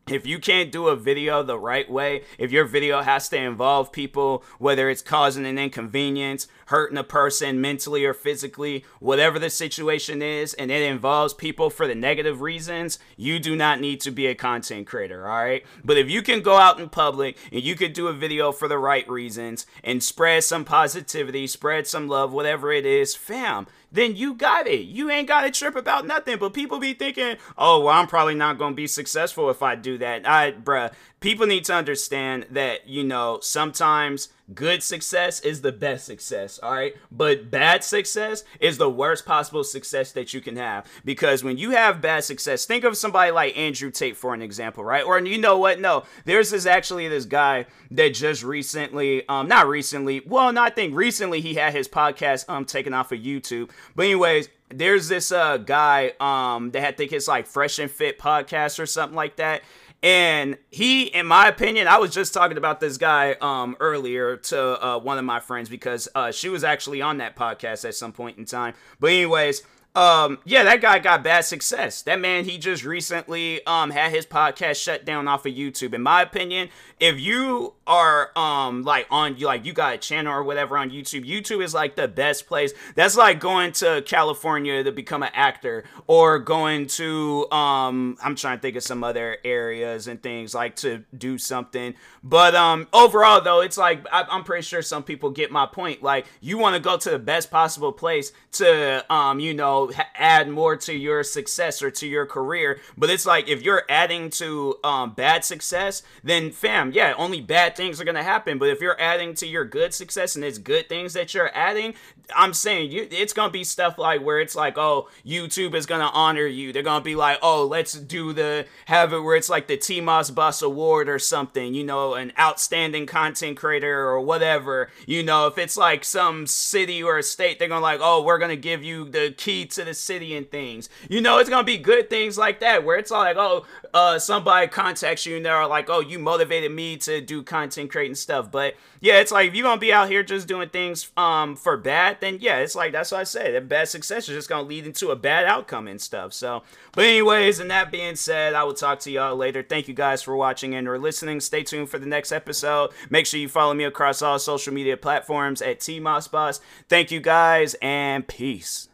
if 0.09 0.25
you 0.25 0.39
can't 0.39 0.71
do 0.71 0.87
a 0.87 0.95
video 0.95 1.43
the 1.43 1.59
right 1.59 1.89
way, 1.89 2.23
if 2.37 2.51
your 2.51 2.65
video 2.65 3.01
has 3.01 3.27
to 3.29 3.37
involve 3.37 3.91
people, 3.91 4.43
whether 4.57 4.89
it's 4.89 5.01
causing 5.01 5.45
an 5.45 5.57
inconvenience, 5.57 6.47
hurting 6.67 6.97
a 6.97 7.03
person 7.03 7.61
mentally 7.61 8.05
or 8.05 8.13
physically, 8.13 8.85
whatever 8.99 9.39
the 9.39 9.49
situation 9.49 10.21
is, 10.21 10.53
and 10.53 10.71
it 10.71 10.81
involves 10.81 11.33
people 11.33 11.69
for 11.69 11.87
the 11.87 11.95
negative 11.95 12.41
reasons, 12.41 12.99
you 13.15 13.39
do 13.39 13.55
not 13.55 13.79
need 13.79 14.01
to 14.01 14.11
be 14.11 14.27
a 14.27 14.35
content 14.35 14.87
creator, 14.87 15.27
all 15.27 15.35
right? 15.35 15.65
But 15.83 15.97
if 15.97 16.09
you 16.09 16.21
can 16.21 16.41
go 16.41 16.57
out 16.57 16.79
in 16.79 16.89
public 16.89 17.37
and 17.51 17.61
you 17.61 17.75
could 17.75 17.93
do 17.93 18.07
a 18.07 18.13
video 18.13 18.51
for 18.51 18.67
the 18.67 18.77
right 18.77 19.07
reasons 19.09 19.65
and 19.83 20.03
spread 20.03 20.43
some 20.43 20.65
positivity, 20.65 21.47
spread 21.47 21.87
some 21.87 22.07
love, 22.07 22.31
whatever 22.31 22.71
it 22.71 22.85
is, 22.85 23.15
fam, 23.15 23.67
then 23.91 24.15
you 24.15 24.33
got 24.33 24.67
it. 24.67 24.81
You 24.81 25.09
ain't 25.09 25.27
got 25.27 25.41
to 25.41 25.51
trip 25.51 25.75
about 25.75 26.05
nothing. 26.05 26.37
But 26.37 26.53
people 26.53 26.79
be 26.79 26.93
thinking, 26.93 27.37
oh, 27.57 27.81
well, 27.81 27.93
I'm 27.93 28.07
probably 28.07 28.35
not 28.35 28.57
going 28.57 28.73
to 28.73 28.75
be 28.75 28.87
successful 28.87 29.49
if 29.49 29.61
I 29.61 29.75
do 29.75 29.97
that. 29.99 30.27
I, 30.27 30.51
bruh, 30.51 30.91
people 31.19 31.47
need 31.47 31.65
to 31.65 31.73
understand 31.73 32.47
that, 32.51 32.87
you 32.87 33.03
know, 33.03 33.39
sometimes 33.41 34.29
good 34.53 34.81
success 34.81 35.39
is 35.41 35.61
the 35.61 35.71
best 35.71 36.05
success, 36.05 36.59
all 36.61 36.71
right? 36.73 36.95
But 37.11 37.51
bad 37.51 37.83
success 37.83 38.43
is 38.59 38.77
the 38.77 38.89
worst 38.89 39.25
possible 39.25 39.63
success 39.63 40.11
that 40.13 40.33
you 40.33 40.41
can 40.41 40.55
have. 40.55 40.85
Because 41.03 41.43
when 41.43 41.57
you 41.57 41.71
have 41.71 42.01
bad 42.01 42.23
success, 42.23 42.65
think 42.65 42.83
of 42.83 42.97
somebody 42.97 43.31
like 43.31 43.57
Andrew 43.57 43.91
Tate 43.91 44.15
for 44.15 44.33
an 44.33 44.41
example, 44.41 44.83
right? 44.83 45.03
Or 45.03 45.19
you 45.19 45.37
know 45.37 45.57
what? 45.57 45.79
No, 45.79 46.03
there's 46.25 46.51
this 46.51 46.65
actually 46.65 47.07
this 47.07 47.25
guy 47.25 47.65
that 47.91 48.13
just 48.13 48.43
recently, 48.43 49.27
um, 49.27 49.47
not 49.47 49.67
recently, 49.67 50.21
well, 50.25 50.51
no, 50.53 50.63
I 50.63 50.69
think 50.69 50.95
recently 50.95 51.41
he 51.41 51.55
had 51.55 51.73
his 51.73 51.87
podcast 51.87 52.49
um 52.49 52.65
taken 52.65 52.93
off 52.93 53.11
of 53.11 53.19
YouTube. 53.19 53.71
But 53.95 54.05
anyways, 54.05 54.49
there's 54.69 55.07
this 55.07 55.31
uh 55.31 55.57
guy 55.57 56.13
um 56.19 56.71
that 56.71 56.81
had 56.81 56.97
think 56.97 57.11
it's 57.11 57.27
like 57.27 57.47
Fresh 57.47 57.79
and 57.79 57.89
Fit 57.89 58.19
podcast 58.19 58.79
or 58.79 58.85
something 58.85 59.15
like 59.15 59.37
that 59.37 59.61
and 60.03 60.57
he, 60.69 61.05
in 61.05 61.25
my 61.25 61.47
opinion, 61.47 61.87
I 61.87 61.97
was 61.97 62.13
just 62.13 62.33
talking 62.33 62.57
about 62.57 62.79
this 62.79 62.97
guy 62.97 63.35
um, 63.41 63.75
earlier 63.79 64.37
to 64.37 64.85
uh, 64.85 64.99
one 64.99 65.17
of 65.17 65.25
my 65.25 65.39
friends 65.39 65.69
because 65.69 66.07
uh, 66.13 66.31
she 66.31 66.49
was 66.49 66.63
actually 66.63 67.01
on 67.01 67.17
that 67.17 67.35
podcast 67.35 67.83
at 67.83 67.95
some 67.95 68.11
point 68.11 68.37
in 68.37 68.45
time. 68.45 68.75
But 68.99 69.07
anyways, 69.07 69.63
um, 69.95 70.37
yeah, 70.45 70.63
that 70.63 70.81
guy 70.81 70.99
got 70.99 71.23
bad 71.23 71.45
success. 71.45 72.03
That 72.03 72.19
man, 72.19 72.45
he 72.45 72.59
just 72.59 72.85
recently 72.85 73.65
um 73.65 73.89
had 73.89 74.11
his 74.11 74.27
podcast 74.27 74.81
shut 74.81 75.05
down 75.05 75.27
off 75.27 75.47
of 75.47 75.53
YouTube. 75.53 75.95
In 75.95 76.03
my 76.03 76.21
opinion, 76.21 76.69
if 76.99 77.19
you 77.19 77.73
are 77.87 78.37
um 78.37 78.83
like 78.83 79.07
on 79.09 79.37
you 79.37 79.47
like 79.47 79.65
you 79.65 79.73
got 79.73 79.95
a 79.95 79.97
channel 79.97 80.33
or 80.33 80.43
whatever 80.43 80.77
on 80.77 80.91
YouTube, 80.91 81.25
YouTube 81.27 81.63
is 81.63 81.73
like 81.73 81.95
the 81.95 82.07
best 82.07 82.47
place. 82.47 82.73
That's 82.95 83.17
like 83.17 83.39
going 83.39 83.71
to 83.73 84.03
California 84.05 84.83
to 84.83 84.91
become 84.91 85.23
an 85.23 85.31
actor 85.33 85.85
or 86.05 86.39
going 86.39 86.87
to 86.87 87.49
um 87.51 88.17
I'm 88.21 88.35
trying 88.35 88.57
to 88.57 88.61
think 88.61 88.75
of 88.75 88.83
some 88.83 89.03
other 89.03 89.37
areas 89.43 90.07
and 90.07 90.21
things 90.21 90.53
like 90.53 90.75
to 90.77 91.03
do 91.17 91.37
something. 91.37 91.95
But 92.23 92.55
um 92.55 92.87
overall 92.93 93.41
though, 93.41 93.61
it's 93.61 93.77
like 93.77 94.05
I, 94.11 94.23
I'm 94.29 94.43
pretty 94.43 94.63
sure 94.63 94.81
some 94.81 95.03
people 95.03 95.31
get 95.31 95.51
my 95.51 95.65
point. 95.65 96.03
Like 96.03 96.27
you 96.41 96.57
want 96.57 96.75
to 96.75 96.81
go 96.81 96.97
to 96.97 97.09
the 97.09 97.19
best 97.19 97.49
possible 97.49 97.93
place 97.93 98.33
to 98.53 99.05
um 99.11 99.39
you 99.39 99.53
know 99.53 99.91
add 100.15 100.49
more 100.49 100.75
to 100.75 100.93
your 100.93 101.23
success 101.23 101.81
or 101.81 101.89
to 101.91 102.07
your 102.07 102.25
career. 102.25 102.79
But 102.97 103.09
it's 103.09 103.25
like 103.25 103.47
if 103.47 103.61
you're 103.61 103.83
adding 103.89 104.29
to 104.31 104.75
um, 104.83 105.13
bad 105.13 105.45
success, 105.45 106.03
then 106.23 106.51
fam, 106.51 106.91
yeah, 106.91 107.13
only 107.17 107.41
bad 107.41 107.75
things 107.77 108.01
are 108.01 108.03
gonna 108.03 108.23
happen. 108.23 108.57
But 108.57 108.69
if 108.69 108.81
you're 108.81 108.99
adding 108.99 109.33
to 109.35 109.47
your 109.47 109.63
good 109.63 109.93
success 109.93 110.35
and 110.35 110.43
it's 110.43 110.57
good 110.57 110.89
things 110.89 111.13
that 111.13 111.33
you're 111.33 111.55
adding, 111.55 111.93
I'm 112.35 112.53
saying 112.53 112.91
you, 112.91 113.07
it's 113.09 113.33
gonna 113.33 113.51
be 113.51 113.63
stuff 113.63 113.97
like 113.97 114.21
where 114.21 114.39
it's 114.39 114.55
like, 114.55 114.77
oh, 114.77 115.09
YouTube 115.25 115.73
is 115.73 115.85
gonna 115.85 116.09
honor 116.13 116.45
you. 116.45 116.73
They're 116.73 116.83
gonna 116.83 117.03
be 117.03 117.15
like, 117.15 117.39
oh, 117.41 117.65
let's 117.65 117.93
do 117.93 118.33
the 118.33 118.65
have 118.85 119.13
it 119.13 119.19
where 119.19 119.35
it's 119.35 119.49
like 119.49 119.67
the 119.67 119.77
T 119.77 120.01
Moss 120.01 120.29
Boss 120.29 120.61
Award 120.61 121.09
or 121.09 121.19
something, 121.19 121.73
you 121.73 121.83
know, 121.83 122.15
an 122.15 122.33
outstanding 122.39 123.05
content 123.05 123.57
creator 123.57 124.07
or 124.07 124.19
whatever. 124.21 124.89
You 125.05 125.23
know, 125.23 125.47
if 125.47 125.57
it's 125.57 125.77
like 125.77 126.03
some 126.03 126.47
city 126.47 127.01
or 127.01 127.17
a 127.17 127.23
state, 127.23 127.59
they're 127.59 127.67
gonna 127.67 127.81
like, 127.81 127.99
oh, 128.01 128.23
we're 128.23 128.39
gonna 128.39 128.55
give 128.55 128.83
you 128.83 129.09
the 129.09 129.33
key 129.37 129.65
to 129.67 129.83
the 129.83 129.93
city 129.93 130.35
and 130.35 130.49
things. 130.49 130.89
You 131.09 131.21
know, 131.21 131.37
it's 131.37 131.49
gonna 131.49 131.63
be 131.63 131.77
good 131.77 132.09
things 132.09 132.37
like 132.37 132.59
that 132.59 132.83
where 132.83 132.97
it's 132.97 133.11
like, 133.11 133.37
oh, 133.37 133.65
uh, 133.93 134.19
somebody 134.19 134.67
contacts 134.67 135.25
you 135.25 135.37
and 135.37 135.45
they're 135.45 135.65
like, 135.67 135.89
oh, 135.89 136.01
you 136.01 136.19
motivated 136.19 136.71
me 136.71 136.97
to 136.97 137.21
do 137.21 137.43
content 137.43 137.91
creating 137.91 138.15
stuff. 138.15 138.51
But 138.51 138.75
yeah, 138.99 139.19
it's 139.19 139.31
like 139.31 139.49
if 139.49 139.55
you're 139.55 139.63
gonna 139.63 139.79
be 139.79 139.93
out 139.93 140.09
here 140.09 140.23
just 140.23 140.47
doing 140.47 140.69
things 140.69 141.11
um 141.17 141.55
for 141.55 141.77
bad, 141.77 142.16
then 142.21 142.37
yeah, 142.41 142.57
it's 142.57 142.75
like 142.75 142.91
that's 142.91 143.11
what 143.11 143.21
I 143.21 143.23
say. 143.23 143.51
That 143.51 143.67
bad 143.69 143.87
success 143.87 144.29
is 144.29 144.35
just 144.35 144.49
gonna 144.49 144.67
lead 144.67 144.85
into 144.85 145.09
a 145.09 145.15
bad 145.15 145.45
outcome 145.45 145.87
and 145.87 146.01
stuff. 146.01 146.33
So, 146.33 146.63
but 146.93 147.05
anyways, 147.05 147.59
and 147.59 147.71
that 147.71 147.91
being 147.91 148.15
said, 148.15 148.53
I 148.53 148.63
will 148.63 148.73
talk 148.73 148.99
to 149.01 149.11
y'all 149.11 149.35
later. 149.35 149.63
Thank 149.63 149.87
you 149.87 149.93
guys 149.93 150.21
for 150.21 150.35
watching 150.35 150.75
and 150.75 150.87
or 150.87 150.97
listening. 150.97 151.39
Stay 151.39 151.63
tuned 151.63 151.89
for 151.89 151.99
the 151.99 152.05
next 152.05 152.31
episode. 152.31 152.91
Make 153.09 153.25
sure 153.25 153.39
you 153.39 153.49
follow 153.49 153.73
me 153.73 153.83
across 153.83 154.21
all 154.21 154.39
social 154.39 154.73
media 154.73 154.97
platforms 154.97 155.61
at 155.61 155.79
T 155.79 155.99
Boss. 155.99 156.59
Thank 156.89 157.11
you 157.11 157.19
guys 157.19 157.75
and 157.81 158.27
peace. 158.27 158.89